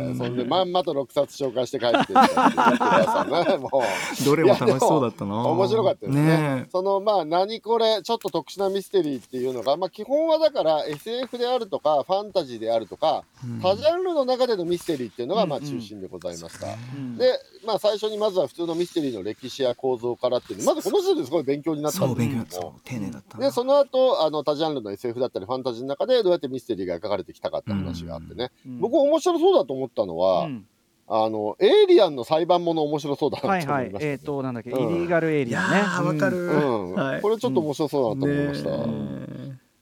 [0.00, 3.24] ーそんでまんまと6冊紹介して帰ってきた
[4.24, 5.36] どれも楽しそうだったな。
[5.46, 6.24] 面白かったですね。
[6.24, 6.70] ねえ。
[6.70, 13.24] そのまあ何これちょっと特殊なミステリーっていうのが、まあ、基本はだから SF であるとかファンタジーであるとか、
[13.62, 17.32] 多ジャンルの中でのミステリーっていうのがまあ中心でございました、うんで
[17.66, 22.56] まあ最初にまずは普通のミステリーの歴史や構造からっていうまずこの時点ですごい勉強になったそうんです勉強になった。
[22.56, 23.46] けども丁寧だったな。
[23.46, 28.80] でその後あの多ジャンルの SF だったりファンタジーの中でどうやってミステリーが描かれてきたかって話があってね、うん。
[28.80, 30.66] 僕面白そうだと思ったのは、うん。
[31.06, 34.94] あのエイリアンの裁判もの面白そうだなと思はいいはいましたね、えっ、となんだっけ、うん。
[34.94, 36.94] イリーガルエイリアンねーわかる、うん。
[36.94, 37.20] はい。
[37.20, 39.34] これちょっと面白そうだなと思いました、ね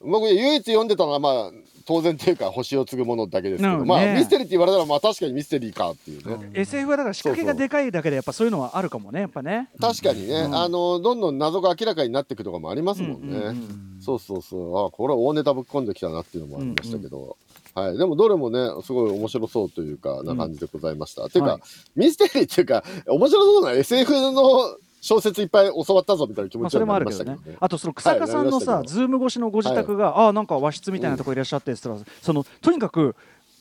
[0.05, 1.51] 僕唯一読んでたのはまあ
[1.85, 9.69] 当然っていうか星を継ぐものだけですけど、ねまあミステリーって言われたらまあ確かにミステリーかっていうね、SF はだから仕掛けがでかいだけでやっぱそういうのはあるかもねやっぱね。
[9.79, 10.55] 確かにね、うん。
[10.55, 14.87] あのどんどん謎が明らかになっていくとかもありますもんね、うんうんうんそうそうそう。
[14.87, 17.37] あこれは大ネタぶっ込んできたなっていうのもありましたけど、
[17.73, 21.41] はい、でもどれもねすごい面白そうというかな感じでございました、てい。
[21.41, 21.61] うか、はい
[21.95, 27.41] ミステリーっていうか面白そうな SF の小説いっぱい教わったぞみたいな気まあ、持ちもありましたけどね。
[27.45, 27.57] どね。
[27.59, 33.15] あとその草加さんのさ、はいズーム越しのご自宅が、ああなんか和室みたいなとこいらっしゃってって言ったら、そのとにかく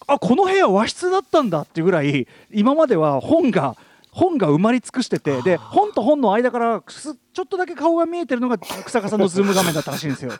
[0.06, 3.76] あこの部屋和室だったんだっていうぐらい今までは本が
[4.14, 10.32] 本が埋まり尽くしててで本と本の間からすちょっとだけ顔が見えてるのが草加さんのズーム画面だったらしいんですよ。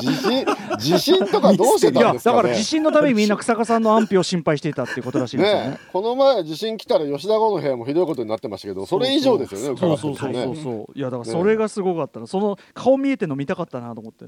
[0.00, 0.46] 地震
[0.78, 5.68] 地震とかどうしてたんですかねだから地震のためにみんな草加さんの安否を心配していたっていうことらしいんですよね。
[5.70, 5.78] ね。
[5.92, 10.98] この前地震来たら吉田剛の部屋もひどいことになってましたけどそれ以上ですよねそう伺そうそうそうそう。
[10.98, 14.26] いやだからそれがすごかったな、その顔見えてるの見たかったなと思って。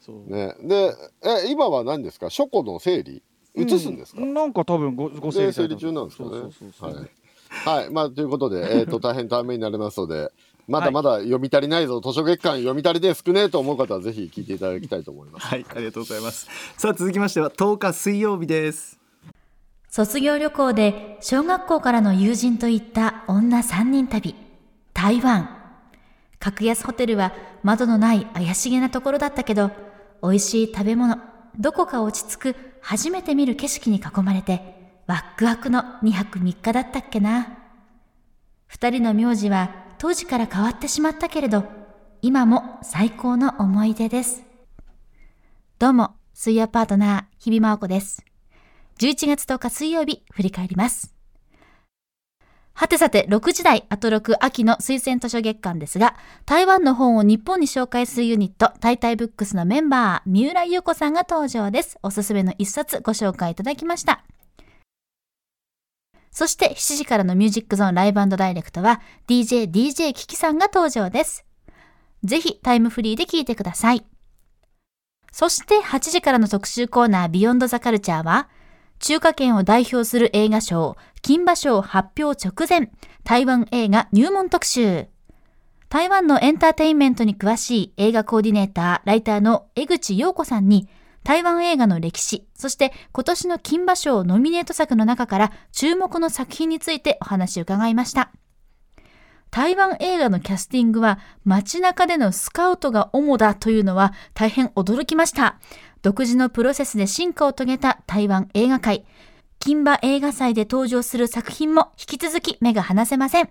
[0.00, 0.56] そう、ね。
[0.60, 2.30] でえ今は何ですか？
[2.30, 3.22] 書庫の整理？
[3.58, 6.30] 移すんですか、うなんか多分ごご整理整理中なんですかね。
[6.30, 6.94] そうそうそうそう。
[6.94, 7.10] はい、
[7.50, 10.30] はい、まあということで、 えー、と大変ためになりますので
[10.68, 15.46] まだまだ読み足りないぞ、図書月間読み足りで少ねえと思う方はぜひ聞いていただきたいと思います。
[15.46, 18.98] はいありがとうございますさあ続きましては10日水曜日です
[19.96, 24.34] 卒業旅行で小学校からの友人と行った女3人旅。
[24.92, 25.48] 台湾。
[26.38, 27.32] 格安ホテルは
[27.62, 29.70] 窓のない怪しげなところだったけど、
[30.22, 31.16] 美味しい食べ物、
[31.58, 34.75] どこか落ち着く初めて見る景色に囲まれて、
[35.06, 37.58] ワックワクの2泊3日だったっけな。
[38.66, 41.64] 二人の名字は当時から変わってしまったけれど、
[42.22, 44.42] 今も最高の思い出です。
[45.78, 48.24] どうも、水曜パートナー、日比真央子です。
[48.98, 51.14] 11月10日水曜日、振り返ります。
[52.72, 56.16] はてさて、6時台、アトロク秋の推薦図書月間ですが、
[56.46, 61.96] 台湾の本を日本に紹介するユニット、タイタイブックスのメンバー、三浦優子さんが登場です。
[62.02, 64.24] おすすめの一冊ご紹介いただきました。
[66.36, 71.46] そして7時からのミュージックゾーンライブダイレクトは DJ DJ キキさんが登場です。
[72.24, 74.04] ぜひタイムフリーで聴いてください。
[75.32, 78.50] そして8時からの特集コーナービヨンドザカルチャーは
[78.98, 82.90] 中華圏を代表する映画賞、金馬賞発表直前、
[83.24, 85.06] 台湾映画入門特集。
[85.88, 90.86] 台湾のエンターテインメントに詳しい映画コーディネーター、ライターの江口洋子さんに、
[91.26, 98.30] 台湾映画の歴史、そして今年の金馬賞ノミネート作の中から注目の作品についてお話を伺いました。
[99.50, 105.58] 台湾映画のキャスティングは街中でのスカウトが主だというのは大変驚きました。
[106.00, 109.04] 独自のプロセスで進化を遂げた台湾映画界。
[109.58, 113.50] 金馬映画祭で登場する作品も引き続き目が離せません。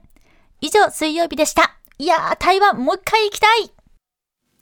[0.62, 1.78] 以上、水曜日でした。
[1.98, 3.75] いやー、台湾もう一回行きたい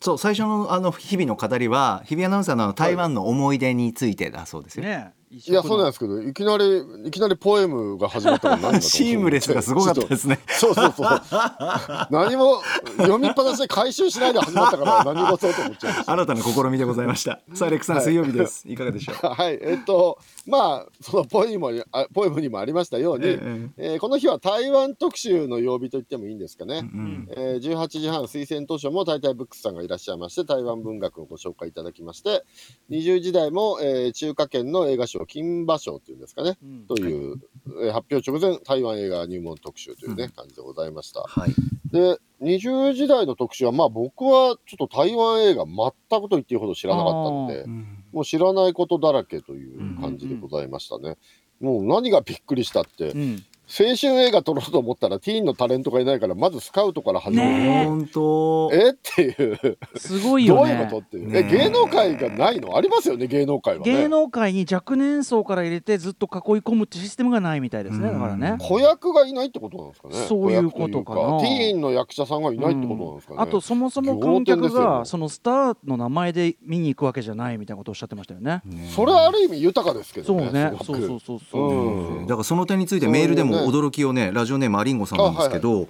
[0.04, 4.84] そう最初のあの日々の語りは日比アナウンサーの台湾の思い出についてだそうですよ。
[4.84, 5.14] ね
[5.48, 10.40] いや、そうなんですけど、いきなり、いきなりポエムが始まったの シームレスがすごかったですね。
[10.48, 11.22] そうそうそう。
[12.12, 12.62] 何も
[12.98, 16.12] 読みっぱなしで回収しないで始まったから何事と思っちゃいました。
[16.12, 17.40] 新たな試みでございました。
[17.56, 18.64] さあアレックさん、はい水曜日です。
[18.68, 19.26] いかがでしょう？
[19.26, 23.40] はい、えっと、まあ、そのポエムにあポエムにもありましたように、え
[23.78, 26.80] えーこの日は台湾特集の曜日と言ってもいいんですかね。
[26.94, 32.44] うんえー18時半推薦図書も大体ブックスさんがいらっしゃいまして台湾文学をご紹介いただきまして
[32.90, 36.88] 20時台も、えー中華圏の映画賞金馬賞というんですかね、うん。
[36.88, 37.36] という、
[37.82, 41.22] えー発表直前台湾映画入門特集というね、感じでございました。
[41.22, 41.54] はい。
[41.92, 51.18] で20時台の特集はまあ僕はちょっと台湾映画全くと言っていいほど知らなかったのでうんもう知らないことだらけという感じでございましたね、
[51.60, 58.70] もう何がびっくりしたって、うん青春映画撮ろうと思ったらティーンのタレントがいないからまずスカウトから始める、ね本当。
[58.74, 58.92] え。
[58.92, 59.78] っていう。
[59.96, 60.74] すごいどよね。
[60.74, 61.44] ういうことっていう、ねえ。
[61.44, 62.76] 芸能界がないの？
[62.76, 63.28] ありますよね？
[63.28, 63.92] 芸能界はね。
[63.92, 68.12] 芸能界に若年層から入れてずっと囲い込むってシステムがないみたいですね。
[68.12, 68.58] だからね。
[68.60, 70.16] 子役がいないってことなんですかね？
[70.28, 71.40] そういうことかな。
[71.40, 78.62] ティーンの役者さんがいないってことなんですかね、あとそもそも観客がそのスターの名前で見に行くわけじゃないみたいなことをおっしゃってましたよね。
[78.94, 80.72] それはある意味豊かですけどねそうね。
[80.84, 82.18] そうそうそうそう。
[82.20, 82.28] うん。
[82.28, 85.88] だからその点についてメールでも驚きをねラジオネームアリンゴさんなんですけど、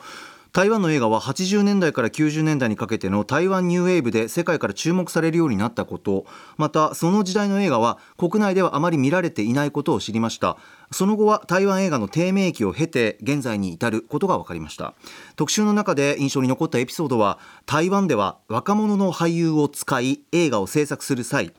[0.54, 6.28] 台湾の映画は80年代から90年代にかけての台湾ニューウェーブで世界から注目されるようになったこと。
[6.58, 10.58] またその時代の映画は国内ではあまり見られていないことを知りました。
[10.92, 14.94] その後は台湾映画の低迷期を経て現在に至ることが分かりました。
[15.38, 21.52] 特集の中で印象に残ったエピソードは台湾では若者の俳優を使い映画を制作する際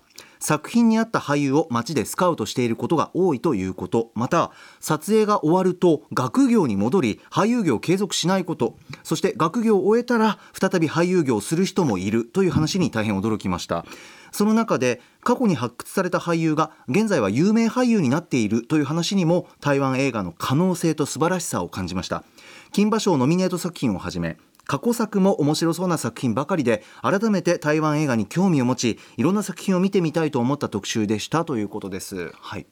[0.44, 4.10] 作品に合った俳優を街でスカウトしていることが多いということ。
[4.14, 8.76] また撮影が終わると学業に戻り俳優業を継続しないこと。
[9.04, 12.26] そして学業を終えたら再び俳優業をする人もいる。
[12.26, 13.86] という話に大変驚きました。
[14.32, 18.66] その中で過去に発掘された俳優が現在は有名俳優になっている。
[18.66, 22.22] という話にも台湾映画の可能性と素晴らしさを感じました。
[22.70, 24.36] 金馬賞ノミネート作品をはじめ
[24.66, 32.66] 過去作も面白そうな作品ばかりで改めて台湾映画に興味を持ちいろんな作品を見てみたいと思った特集でしたということですはい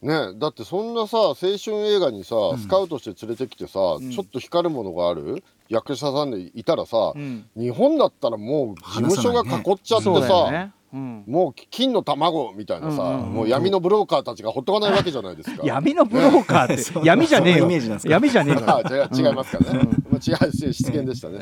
[0.00, 5.42] ねだってそんなさ青春映画にさ、スカウトして連れてきてさ、ちょっと光るものがある？
[5.68, 10.70] 役者さんでいたらさ、うん日本だったらもう事務所が囲っちゃってさ。
[10.90, 11.24] うん。
[11.26, 15.62] もう金の卵みたいなさ、うんうんうんもう闇のブローカーたちがほっとかないわけじゃないですか。
[15.64, 18.06] 闇のブローカーって闇じゃねえよそんなイメージなんです。
[18.06, 18.12] か？
[18.14, 19.80] 闇じゃねえ違いますかね。
[20.18, 21.40] まあ違うし失言でしたね。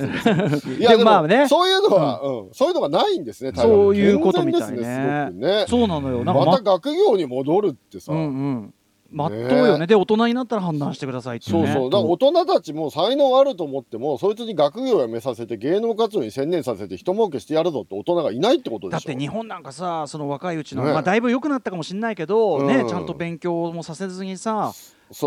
[0.61, 3.53] すいやででももまあねそういうのは、うんそういうのがないんですね。
[3.55, 5.64] そういうことみたいねね。
[5.68, 6.24] そうなのよ。
[6.24, 8.12] また学業に戻るってさ。
[8.12, 8.74] うんうん。
[9.11, 9.87] まっとうよね。
[9.87, 11.66] で大人になったら判断してくださいってね。
[11.66, 24.72] そうそう、だから大人たちも才能あると思ってもそいつに学業をやめさせて芸能活動に専念させて人儲けしてやるぞって大人がいないってことでしょだって日本なんかさその若いうちの、ねまあだいぶ良くなったかもしれないけど、うんねちゃんと勉強もさせずにさ、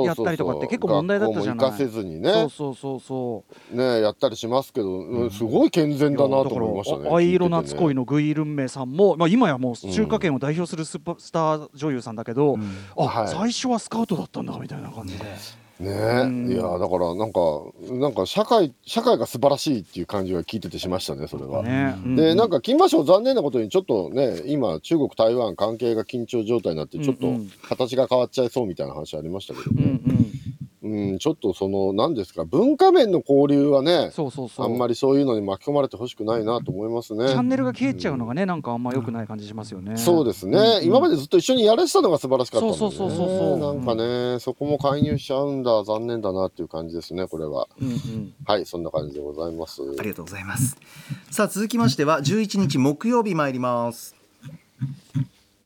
[0.06, 1.70] やったりとかって結構問題だったじゃない。
[1.70, 2.32] 学校も行かせずにね。
[2.32, 3.76] そうそうそうそう。
[3.76, 7.10] ねやったりしますけど、うんすごい健全だなと思いましたね。
[7.12, 12.58] 藍色夏恋ののグイルンメイさんも、まあ、今やもう中華圏を代表するスーパースター女優さんだけど、
[12.98, 13.28] あ、はい。
[13.28, 15.26] 最初はスカウトだったんだみたいな感じで。
[15.80, 15.92] ね。
[15.92, 16.52] うん。
[16.52, 17.40] いやだからなんか
[17.90, 21.64] なんか社会社会が素晴らしいっていう感じが聞いててしましたねそれは。
[21.64, 21.96] ね。
[22.16, 30.32] でなんかか金馬賞残念なことにちょっとね今中国台湾関係が緊張状態になってちょっとうんうん形が変わっちゃいそうみたいな話ありましたけどうんうね、ん、
[30.82, 34.66] うんちょっとその何ですか文化面の交流はねそうそうそう。
[34.66, 37.28] あんまりそういうのに巻き込まれてほしくないなと思いますね。
[37.28, 39.98] チャンネルが消えちゃうのがねなんかあんま良くない感じしますよね。
[39.98, 43.58] そうですね、うん今までずっと一緒にやらせたのが素晴らしかったんで、ね、そうそうそうそうそう。
[43.60, 45.84] なんかね、そこも介入しちゃうんだ。
[45.84, 47.68] 残念だなっていう感じですねこれは。
[47.82, 48.34] うんうん。
[48.46, 49.82] はいそんな感じでございます。
[50.00, 50.78] ありがとうございます。
[51.32, 54.16] さあ続きましては11日木曜日参ります。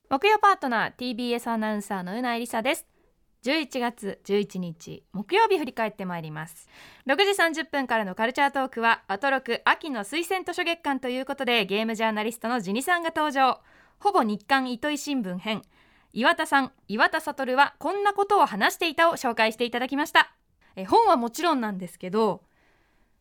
[0.09, 2.85] 木曜パートナー TBS アナウンサーのうなえりさです
[3.43, 6.69] 11月11日木曜日振り返ってまいります。
[7.07, 13.59] 6時30分からのカルチャートークはアトロク秋の推薦図書月間ということでゲームジャーナリストのジニさんが登場。
[13.99, 15.61] ほぼ日刊糸井新聞編。
[16.13, 20.33] 岩田さん岩田悟はこんなことを話していたを紹介していただきました。
[20.75, 22.43] え本はもちろんなんですけど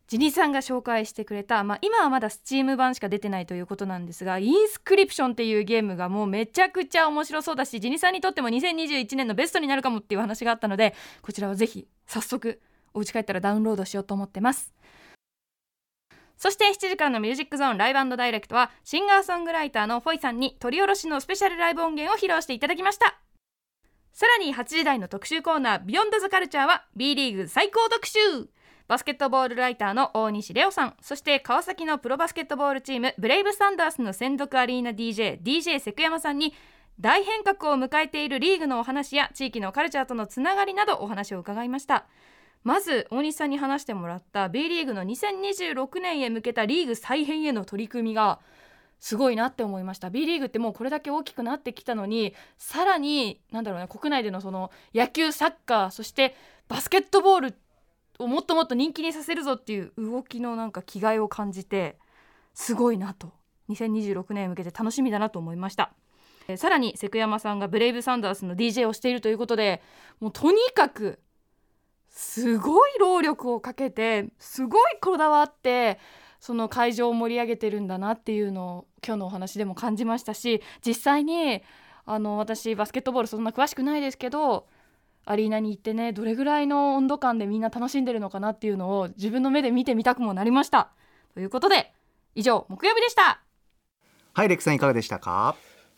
[0.07, 12.61] ジニさんが紹介してくれた、まあ、今はまだスチーム版しか出てないということなんですがインスクリプションっていうゲームがもうめちゃくちゃ面白そうだしジニさんにとっても2021年のベストになるかもっていう話があったのでこちらはぜひ早速
[12.93, 14.73] お家帰ったらダウンロードしようと思ってます。
[16.37, 23.17] そして7時間のミュージックゾーンライブダイレクトはシンガーソングライターのフォイさんに取り下ろしのスペシャルライブ音源を披露していただきました。
[24.11, 28.19] さらに8時台の特集コーナービヨンドザカルチャーは B リーグ最高特集。
[28.87, 30.95] バスケットボールライターの大西レオさん。
[31.01, 36.53] そして川崎のプロバスケットボールチームブレイブサンダースの専属アリーナ DJ DJ セクヤマさんに
[36.99, 42.05] 大変革を迎えているリーグのお話や地域のカルチャーとのつながりなどお話を伺いました。
[42.63, 48.39] まず大西さんに話してもらった B リーグの2026年へ向けたリーグ再編への取り組みが
[48.99, 50.09] すごいなって思いました。
[50.09, 56.35] B リーグってもうこれだけ大きくなってきたのにさらになんだろうね国内でのその野球サッカーそして
[56.69, 57.55] バスケットボール
[58.19, 61.97] をもっともっと人気にさせるぞっていう動きのなんか気概を感じて
[62.53, 63.31] すごいなと。
[63.69, 65.93] 2026年へ向けて楽しみだなと思いました。
[66.47, 69.81] えさらにセクヤマさんがブレイブサンダースの DJ をしているということで
[70.19, 71.19] もうとにかく
[72.09, 75.99] すごい労力をかけてすごいこだわって
[76.39, 81.61] その会場を盛り上げてるんだなっていうのを今日のお話でも感じましたし実際に
[82.05, 84.67] あの私バスケットボールそんな詳しくないですけど
[85.25, 90.91] アリーナに行ってねどれぐらいの温度感でみんな楽しんでるのかなっていうのを自分の目で見てみたくもなりました。
[91.33, 91.93] ということで
[92.35, 93.41] 以上木曜日でした。
[94.33, 95.55] はいレクさんいかがでしたか？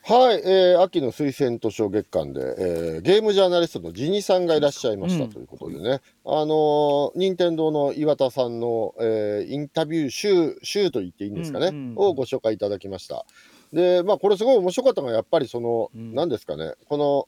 [0.07, 5.23] はい、えー秋の推薦図書月間で、えーゲームジャーナリストのジニさんがいらっしゃいました。
[5.23, 5.31] うん。
[5.31, 13.25] ということでね、あのー任天堂の岩田さんの、えーインタビュー集集と言っていいんですかね、うんうんをご紹介いただきました。
[13.73, 16.13] で、まあ、これすごい面白かったのが、やっぱりその、うん。
[16.13, 17.27] 何ですかね、この、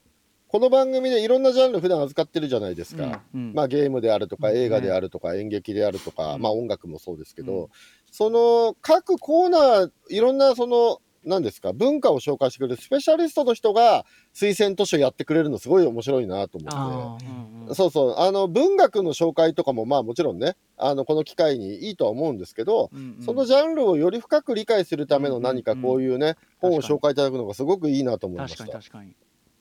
[0.49, 3.21] この番組でいろんなジャンル普段扱ってるじゃないですか。
[3.33, 3.53] うんうん。
[3.53, 4.57] まあ、ゲームであるとかうん。
[4.57, 6.41] 映画であるとか演劇であるとか、うん。
[6.41, 7.67] まあ、音楽もそうですけど、うん。
[8.11, 17.25] その各コーナーいろんなその何ですか文化を紹介してくれるスペシャリストの人が推薦図書やってくれるのすごい面白いなと思って。
[17.25, 17.75] うんうん。
[17.75, 18.15] そうそう。
[18.17, 23.21] あの文学の紹介とかもまあもちろんねあのこの機会にいいとは思うんですけど、うんうん。
[23.21, 28.79] そのジャンルをより深く理解するための何かこういうね、うん本を紹介いただくのがすごくいいなと思いま確かにした。
[28.79, 29.15] 確かに、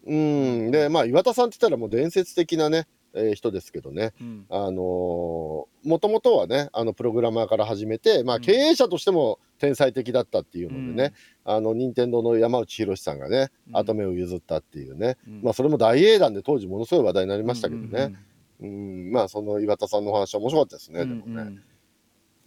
[0.06, 0.70] うん。
[0.70, 4.46] でまあ岩田さんって言ったらもう伝説的なね、えー人ですけどね、うん。
[4.48, 8.42] あのもともとはねあのプログラマーから始めて、まあ、うん。
[8.42, 13.76] 経営者としても天才的だったっていうのでね、あの任天堂の山内宏さんがねうん。
[13.76, 15.40] 後目を譲ったっていうね、うん。
[15.42, 18.14] まあ、それも大英断で当時ものすごい話題になりましたけどね。
[18.60, 18.68] うん。
[18.68, 19.06] うん。
[19.08, 21.62] うんまあその岩田さんのお話は面白かったですね、うんでもね、うん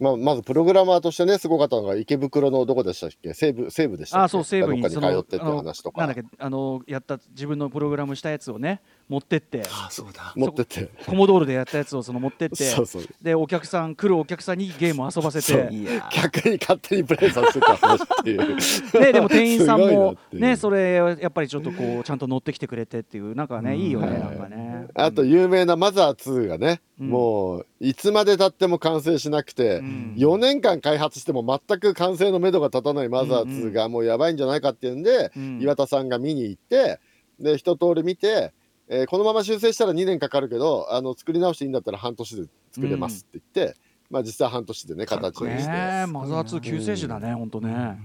[0.00, 3.34] まあ、まずプログラマーとしてねすごかったのが池袋のどこでしたっけ？
[3.34, 4.24] 西部西部でしたっけ？
[4.24, 6.00] あそう西部にどっかそのに通ってって話とか。
[6.00, 8.80] なんだっけあのやった自分のプログラムしたやつをね
[9.10, 9.64] 持ってって。
[9.68, 10.32] あそうだ。
[10.36, 10.88] 持ってって。
[11.04, 12.64] コモドールでやったやつをその持ってって。
[12.64, 13.02] そうそう。
[13.20, 15.74] でお客さん来るお客さんにゲームを遊ばせて。
[15.74, 18.56] いや逆に勝手にプレイさせてた話っていう。
[19.00, 23.34] ね、でも店員さんもねそれやっぱりちょっとこうちゃんと乗ってきてくれてっていう。
[23.34, 24.86] なんかねいいよねはいなんかね。
[24.94, 27.08] あと有名なマザー2がね、うん。
[27.08, 30.14] もういつまでたっても完成しなくて、うん。
[30.16, 35.60] 4年間開発しても全く完成のめどが立たないマザー2がもうやばいんじゃないかっていうんで、うん。
[35.60, 37.00] 岩田さんが見に行って
[37.40, 38.52] で一通り見て、
[38.92, 43.76] えーこのまま修正したら2年かかるけどあの作り直していいんだったら半年で作れますって言って、
[44.10, 45.70] まあ実際半年でね形にねして。
[45.72, 47.98] えマザー2救世主だね本当ね。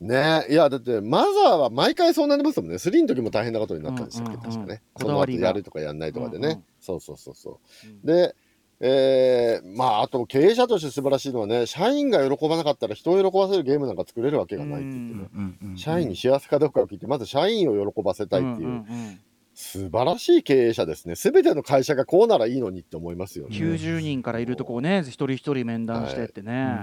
[0.00, 0.46] ね。
[0.48, 2.76] いやだってマザーは毎回そうなりますもんね。
[2.76, 4.50] 3の時も大変なことになったんでしたっけ、うんうんうん。
[4.52, 4.82] 確かね。
[4.94, 5.38] こだわりが。
[5.38, 6.64] その後やるとかやんないとかでね、うんうん。
[6.80, 7.88] そうそうそうそう。
[7.88, 8.02] うん。
[8.06, 8.34] で
[8.82, 19.20] えーまああと経営者として素晴らしいのはね社員が喜ばなかったら人を喜ばせるゲームなんか作れるわけがないって言ってね、うんうん社員に幸せかどうかを聞いてまず社員を喜ばせたいっていう、んんん
[19.60, 21.14] 素晴らしい経営者ですね。
[21.14, 23.56] 全ての会社がこうならいいのにって思いますよね。
[23.56, 26.80] 90人からいるとこをね一人一人面談してってね、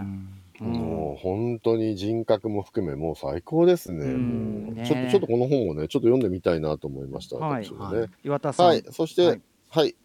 [0.61, 0.71] うん。
[0.71, 4.05] もう本当に人格も含めもう最高ですね。
[4.05, 4.73] うん。
[4.75, 7.37] ねちょっとちょっとこの本をねちょっと読んでみたいなと思いました。
[7.37, 7.65] はい。
[7.65, 8.07] 私もね。
[8.23, 9.37] 岩田さん、はい、そして、は
[9.69, 9.89] はい。
[9.89, 9.95] い、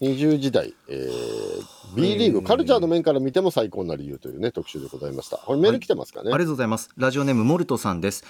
[0.00, 5.36] 20時代、えー、B リーグ、カルチャーの面から見ても最高な理由というね、特集でございました。
[5.36, 6.30] これメール来てますかね。
[6.32, 6.90] ありがとうございます。
[6.96, 8.24] ラジオネームモルトさんです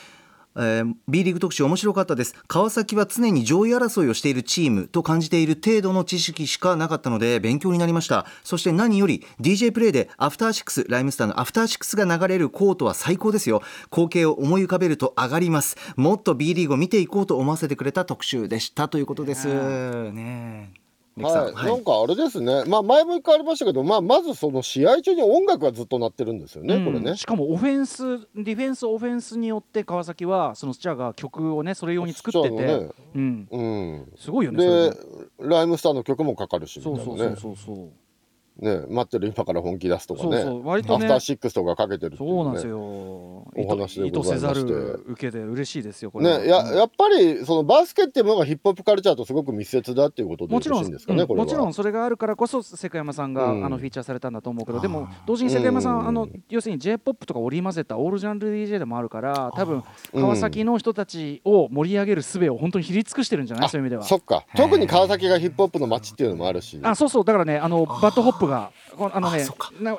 [0.59, 2.35] えー B リーグ特集面白かったです。
[2.49, 8.27] 川崎は常に上位争いをしているチームと感じている程度の知識しかなかったので勉強になりました。
[8.45, 13.63] そして何より DJ プレイでアフターシックスライムスターのアフターシックスが流れるコートは最高ですよ。
[13.91, 15.77] 光景を思い浮かべると上がります。
[15.97, 18.89] もっと B リーグを見ていこうと思わせてくれた特集でした。
[18.89, 19.47] ということです。
[19.49, 20.78] ね
[21.25, 21.67] はい、はい。
[21.67, 26.85] なんかあれですね、まあ、前も一回ありましたけど、まあ、まずその試合中に音楽がずっと鳴ってるんですよね、うん。
[26.85, 27.17] これね。
[27.17, 32.89] しかもオフェンスディフェンスオフェンスによって川崎はそのスチャーが曲をねそれ用に作ってて、ね。
[33.15, 34.93] うん、うん、すごいよねで、
[35.41, 37.91] ライムスターの曲もかかるしみたそいうなねそうそうそう
[38.59, 41.07] ね、待ってる今から本気出すとかね、そうそう割とね。
[41.07, 42.79] アフターシックスとかかけてるっていうねそうなんですよ。
[42.81, 44.61] お話でございまして。
[44.65, 46.39] せざる受けで嬉しいですよこれは。
[46.41, 51.45] ね、やうんやっぱりそのバスケっていうものがヒップホップカルチャーとすごく密接だっていうことでよもちろんろしいんですかね、これは。
[51.45, 53.65] うんもちろんそれがあるからこそ世界山さんが、うん。
[53.65, 56.09] あのフィーチャーされたんだと思うけどでも同時に世界山さん、うん。
[56.09, 59.83] あの要するに j p o p とか織り交ぜたオールジャンル DJ でもあるから多分
[60.13, 64.03] うん川崎の人たちを盛り上げる術を本当に知り尽くしてるんじゃないそういう意味では。
[64.03, 64.45] そっか。
[64.57, 66.79] 特に川崎がヒップホップの街っていうのもあるし。
[66.83, 67.25] あそうそう。
[67.25, 69.47] だからねあの BAD HOP がこのあのね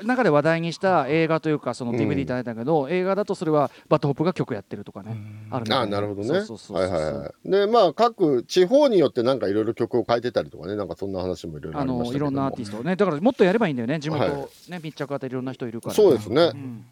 [0.04, 2.00] 中で話題にした映画というかそのうん。
[2.00, 5.18] DVD いただいたけど、映画だとそれは BAD HOP が曲やってるとかね
[5.50, 6.30] あるみたいあなるほどね。
[6.30, 7.50] はいはいはい。
[7.50, 14.00] でまあ各地方によってなんかいろいろ曲を変えてたりとかねなんかそんな話もいろいろあありましたけどいろんなアーティストをねだからもっとやればいいんだよね。
[14.00, 16.86] 地元、はいね密着あたりいろんな人いるからそうですね、ん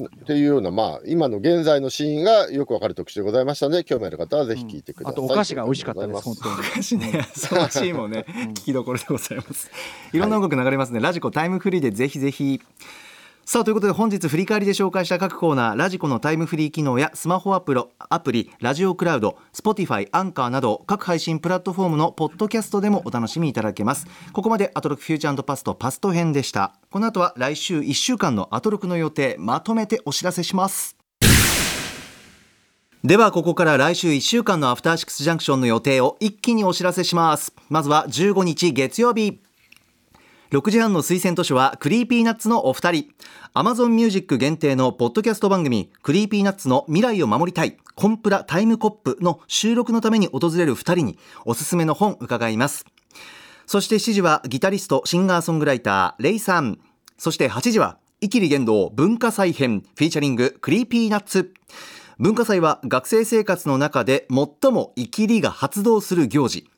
[0.00, 6.54] っていうようなまあ今の現在のシーンがよくわかる特集でございましたので興味ある方はぜひ聞いてください、あとお菓子が美味しかったです本当に。
[6.54, 9.70] おかしいね、そのシーンもね、聞きどころでございます。
[10.12, 12.60] いろんな音楽流れますね、ラジコタイムフリーでぜひぜひ。
[13.44, 24.06] さあということで本日振り返りで紹介した各コーナーラジコのタイムフリー機能やスマホアプロアプリラジオクラウド Spotify アンカーなど各配信プラットフォームのポッドキャストでもお楽しみいただけます。
[24.32, 26.76] ここまでアトロクフューチャーパストパスト編でした。
[26.90, 30.96] この後は来週1週間のアトロクの予定まとめてお知らせします。
[33.02, 37.52] ではここから来週1週間のアフターシックスジャンクションの予定を一気にお知らせします。
[37.68, 39.40] まずは15日月曜日。
[40.52, 43.08] 6時半の推薦図書は Creepy Nuts のお二人。
[43.54, 52.84] Amazon Music 限定のポッドキャスト番組 Creepy Nuts の未来を守りたいコンプラタイムコップの収録のために訪れる二人におすすめの本伺います。
[53.64, 56.78] そして7時はギタリストシンガーソングライター Rei さん。
[57.16, 61.54] そして8時はイキリ言動文化祭編フィーチャリング Creepy Nuts。
[62.18, 66.68] 文化祭は学生生活の中で最もイキリが発動する行事。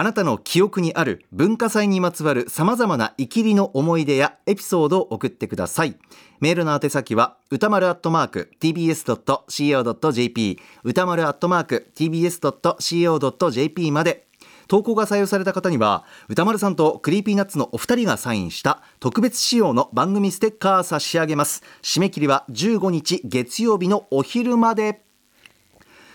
[0.00, 5.98] あなたの記憶にある文化祭にまつわる様々なイキリの思い出やエピソードを送ってください。
[6.40, 14.26] メールの宛先は歌丸アットマーク tbs.co.jp 歌丸アットマーク tbs.co.jp まで。
[14.68, 21.62] 投稿が採用された方には宇多丸さんと Creepy Nuts のお二人がサインした特別仕様の番組ステッカー差し上げます。
[21.82, 25.02] 締め切りは15日月曜日のお昼まで。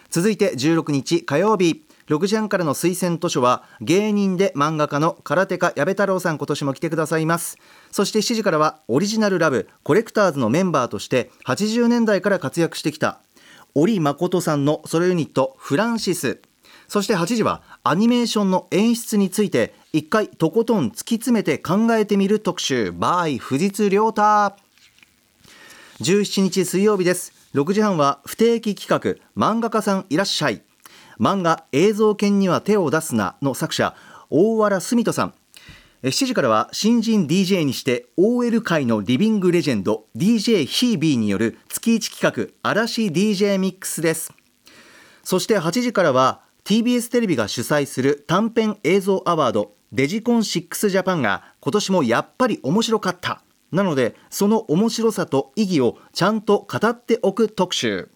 [0.10, 1.86] 続いて16日火曜日。
[2.08, 7.58] 6時半からの推薦図書は芸人で漫画家の空手家矢部太郎さん今年も来てくださいます。
[7.92, 13.20] そして7時からはオリジナルラブコレクターズのメンバーとして80年代から活躍してきた
[13.74, 16.42] 織誠さんのソロユニットフランシス。
[16.88, 24.22] そして8時はアニメーションの演出について一回とことん突き詰めて考えてみる特集 by 藤津亮太。
[26.02, 27.34] 17日水曜日です。
[27.56, 30.62] 6時半は不定期企画漫画家さんいらっしゃい。
[31.20, 33.96] 漫画映像犬には手を出すなの作者
[34.30, 35.34] 大原澄人さん。
[36.04, 44.32] 7時からは新人 DJ にして OL 界のリビングレジェンド DJ ヒービーによる月1企画嵐 DJ ミックスです。
[45.24, 53.42] そして8時からは TBS テレビが主催する短編映像アワードデジコン6ジャパンが今年もやっぱり面白かった。
[53.72, 58.10] なのでその面白さと意義をちゃんと語っておく特集。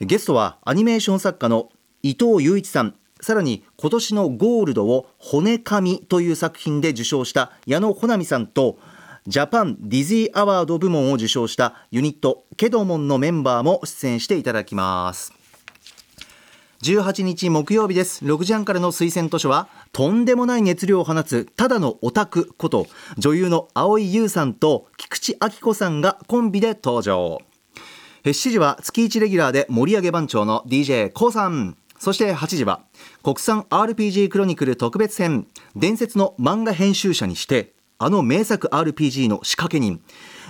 [0.00, 1.70] ゲストはアニメーション作家の
[2.06, 2.94] 伊藤雄一さん。
[3.20, 8.78] さらに今年のゴールドを「骨紙」という作品で受賞した矢野穂波さんと
[9.26, 15.32] ジャパンディズィーアワード部門を受賞したユニットケドモンのメンバーも出演していただきます。
[16.82, 18.24] 18日木曜日です。
[18.24, 22.86] 6時半からの推薦図書はとんでもない熱量を放つただのオタクこと
[23.18, 27.40] 女優の蒼井優さんと菊池亜希子さんがコンビで登場。
[28.24, 31.76] 7時は月1レギュラーで盛り上げ番長の d j k o さん。
[31.98, 32.82] そして8時は
[33.22, 40.00] 国産 RPG クロニクル特別編伝説の漫画編集者にしてあの名作 RPG の仕掛け人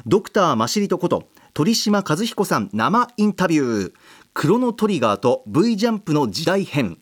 [0.07, 3.93] ドクターマシリトこと鳥島和彦さん生インタビュー。
[4.35, 6.99] クロノトリガーと V ジャンプの時代編。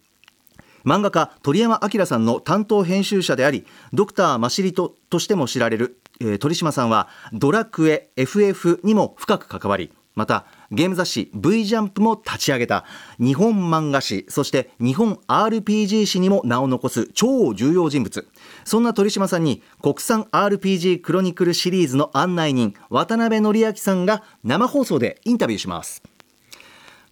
[0.84, 12.84] 漫画家鳥山明さんの担当編集者でありドクターマシリトとしても知られる、えー鳥島さんはドラクエ FF にも深く関わりまたゲーム雑誌 V ジャンプも立ち上げた。
[13.18, 18.28] 日本漫画誌そして日本 RPG 誌にも名を残す超重要人物。
[18.64, 26.02] そんな鳥島さんに国産 RPG クロニクルシリーズの案内人渡辺則明さんが生放送でインタビューします。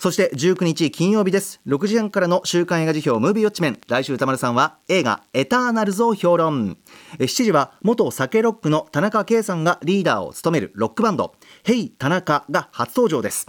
[0.03, 1.61] そして19日金曜日です。
[1.65, 3.79] 6時半からの週刊映画辞表ムービーウォッチメン。
[3.87, 6.77] 来週歌丸さんは映画エターナルズを評論。
[7.21, 11.37] 7時は元酒ロックの田中圭さんがリーダーを務めるロックバンド。
[11.65, 13.47] ヘイ田中が初登場です。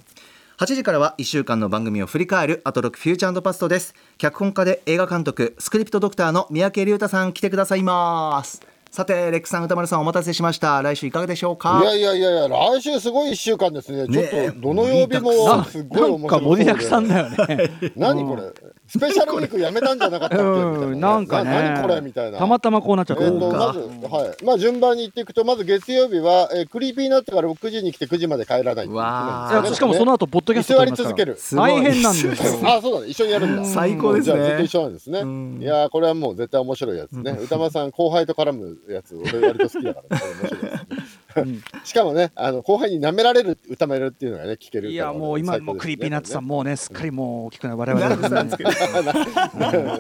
[0.60, 3.96] 8時からは1週間の番組を振り返るアトロックフューチャーパストです。
[4.20, 8.62] 脚本家で映画監督スクリプトドクターの三宅龍太さん来てくださいます。
[8.92, 10.80] さてレックさん歌丸さんお待たせしました。
[10.84, 11.82] 来週いかがでしょうか？
[11.82, 14.06] いやいやいやいや、来週すごい一週間ですね。
[14.06, 17.28] ちょっとね、どの曜日もすごい面白か盛りだくさんだ。
[17.32, 17.72] だよね。
[17.98, 18.44] 何これ？
[18.94, 20.44] スペシャルウィークやめたんじゃなかったっけ？
[20.44, 20.54] みたい
[20.92, 22.00] うんなんかね何これ？
[22.02, 22.38] みたいな。
[22.38, 23.80] たまたまこうなっちゃったえーとまず、
[24.16, 24.46] はい。
[24.46, 31.36] まあ、順番に言っていくと、まず月曜日は、えー Creepy Nuts が6時に来て9時まで帰らないわいやしかもその後ポッドキャスト居座撮り続ける。
[31.38, 33.08] すごい大変なんですよ あ、そうだね。
[33.08, 33.66] 一緒にやるんだ。
[33.68, 35.24] 最高ですねじゃあ、ずっと一緒なんですね。
[35.24, 37.32] んいやー、これはもう絶対面白いやつね。
[37.42, 40.24] 宇多丸さん、後輩と絡むやつ、俺割と好きだからね。
[40.42, 41.08] 面白いですね
[41.84, 47.78] しかもね、あの後輩に舐められる歌めるっていうのがね、聞けるからいやもう今もうクリーピーナッツさんもうねすっかりもう大きくなる。
[47.78, 48.70] 我々なんはですけど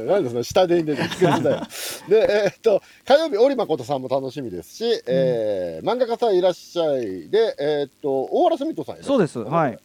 [0.06, 1.62] なんでその下で出て聞くんだよ。
[2.10, 9.40] で、えーっと、火曜日、織誠さんも楽しみですし、えー漫画家さんいらっしゃいで、えーっと、大原澄人さんいらっしゃそうです。
[9.40, 9.80] はい。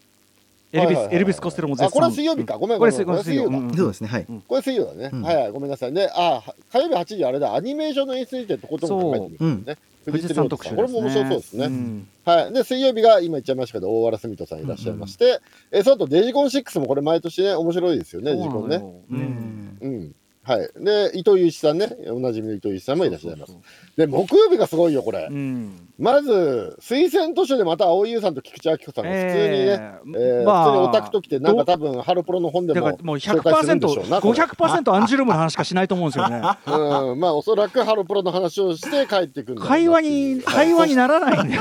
[0.71, 1.89] エルビスエルビス・コステロも絶賛。
[1.89, 2.59] あこれは水曜日か。
[2.59, 3.07] ごめんこれごめん。
[3.07, 3.77] これ水曜これ水曜うん。
[3.77, 4.09] そうですね。
[4.09, 4.27] はい。
[4.47, 5.11] これ水曜だね。
[5.13, 5.23] うん。
[5.23, 5.93] はいはい、ごめんなさい。
[5.93, 6.11] ね。
[6.15, 9.65] あ、火曜日8時、あれだ、アニメーションの演出についてとことん考えてみるん
[10.13, 10.29] ですね。
[10.29, 11.67] 富士山特集これも面白そうですね。
[11.67, 12.53] んはい。
[12.53, 15.41] で、水曜日が今言っちゃいましたけど、大原澄人さんいらっしゃいまして、
[15.73, 18.77] えその後デジコン6もこれ毎年ね、面白いですよね、デジコンね。
[19.11, 20.15] うんうん。
[20.49, 20.83] はい。
[20.83, 23.55] で、伊藤祐一さんね、おなじみの伊藤祐一さんもいらっしゃいます。
[23.99, 25.29] で、木曜日がすごいよ、これ。
[25.31, 25.91] うん。
[25.99, 29.37] まず、推薦図書でまた青井優さんと菊池亜希子さんが普通にね、
[30.17, 34.23] えーまあ普通にオタクと来て、なんか多分、ハロプロの本でも紹介するんでしょうな。
[34.23, 34.39] これ。
[34.39, 36.37] 100%500% アンジュルムの話しかしないと思うんですよね。
[36.67, 41.51] うん、まあおそらくハロプロの話をして帰ってくる会話に会話にならない ん。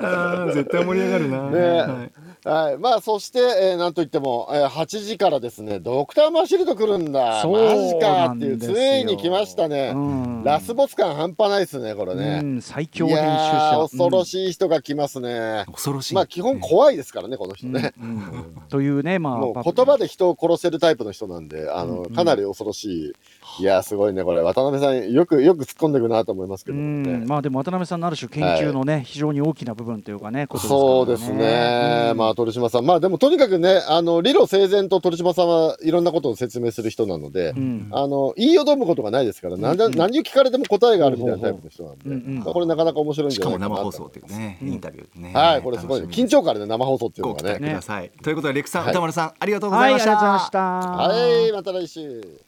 [0.00, 1.50] だよ絶対盛り上がるな。
[1.50, 1.60] ね。
[1.60, 2.10] はい、
[2.80, 7.42] まあそして、えーなんといっても、えー8時からですねドクターマシルド来るんだ。
[7.42, 10.44] そうマジかっていうついに来ましたね、うん。
[10.44, 13.78] ラスボス感半端ないですねこれうね、ん最強い編集者。
[13.80, 16.14] 恐ろしい人が来ますね、恐ろしい。
[16.14, 18.62] まあ基本怖いですからねこの人ね、うんうん。
[18.68, 23.12] というねまあもう言葉で人を殺せるタイプの人なんであの、かなり恐ろしい
[23.58, 24.40] いやーすごいねこれ。
[24.40, 27.26] 渡辺さんよくよく突っ込んでいくなと思いますけうどもね、ん。
[27.28, 37.88] まあでも渡辺さんのある種研究のね、非常に大きな部分というかねことですからそうですね、まあ鳥島さん、まあでもとにかくね、あの理路整然と鳥島さんはいろんなことを説明する人なので、ん。
[37.92, 42.12] あの言いよどむことがないですから、なんで何を聞かれても答えがあるみたいなタイプの人なんで、うん。
[42.12, 42.38] うん。
[42.44, 45.32] まあこれなかなか面白いんしかじゃないかなも生放送っていうねインタビューね。
[45.34, 46.00] はい、これすごい。
[46.02, 47.58] 緊張感あるね、生放送っていうのがね。
[47.58, 48.10] ください。
[48.22, 48.90] ということでレックさんはい。
[48.92, 52.47] 歌丸さんありがとうごはいあざいましりがとうございましたたはい、また来週。